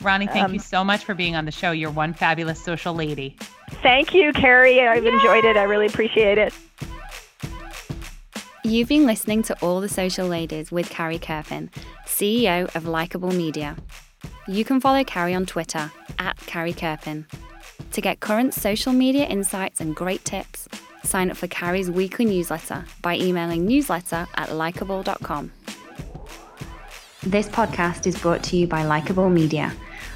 Ronnie, 0.00 0.26
thank 0.26 0.46
um, 0.46 0.54
you 0.54 0.60
so 0.60 0.82
much 0.82 1.04
for 1.04 1.14
being 1.14 1.36
on 1.36 1.44
the 1.44 1.52
show. 1.52 1.72
You're 1.72 1.90
one 1.90 2.14
fabulous 2.14 2.62
social 2.62 2.94
lady. 2.94 3.36
Thank 3.82 4.14
you, 4.14 4.32
Carrie. 4.32 4.80
I've 4.80 5.04
Yay! 5.04 5.12
enjoyed 5.12 5.44
it. 5.44 5.56
I 5.56 5.64
really 5.64 5.86
appreciate 5.86 6.38
it. 6.38 6.54
You've 8.64 8.88
been 8.88 9.06
listening 9.06 9.42
to 9.44 9.56
All 9.62 9.80
the 9.80 9.88
Social 9.88 10.26
Ladies 10.26 10.70
with 10.70 10.88
Carrie 10.90 11.18
Kerpen, 11.18 11.70
CEO 12.06 12.74
of 12.74 12.86
Likeable 12.86 13.32
Media. 13.32 13.76
You 14.46 14.64
can 14.64 14.80
follow 14.80 15.02
Carrie 15.04 15.34
on 15.34 15.46
Twitter 15.46 15.90
at 16.18 16.36
Carrie 16.38 16.72
Kerpen. 16.72 17.26
To 17.92 18.00
get 18.00 18.20
current 18.20 18.54
social 18.54 18.92
media 18.92 19.26
insights 19.26 19.80
and 19.80 19.94
great 19.94 20.24
tips, 20.24 20.68
sign 21.02 21.30
up 21.30 21.36
for 21.36 21.46
Carrie's 21.48 21.90
weekly 21.90 22.24
newsletter 22.24 22.84
by 23.02 23.16
emailing 23.16 23.66
newsletter 23.66 24.26
at 24.34 24.54
likeable.com. 24.54 25.52
This 27.22 27.48
podcast 27.48 28.06
is 28.06 28.18
brought 28.18 28.42
to 28.44 28.56
you 28.56 28.66
by 28.66 28.84
Likeable 28.84 29.28
Media. 29.28 29.72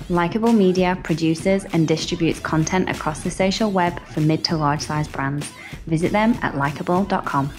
Likeable 0.08 0.52
Media 0.52 0.98
produces 1.02 1.64
and 1.66 1.86
distributes 1.86 2.40
content 2.40 2.88
across 2.88 3.22
the 3.22 3.30
social 3.30 3.70
web 3.70 4.00
for 4.06 4.20
mid 4.20 4.44
to 4.44 4.56
large 4.56 4.80
size 4.80 5.08
brands. 5.08 5.50
Visit 5.86 6.12
them 6.12 6.38
at 6.42 6.56
likeable.com. 6.56 7.52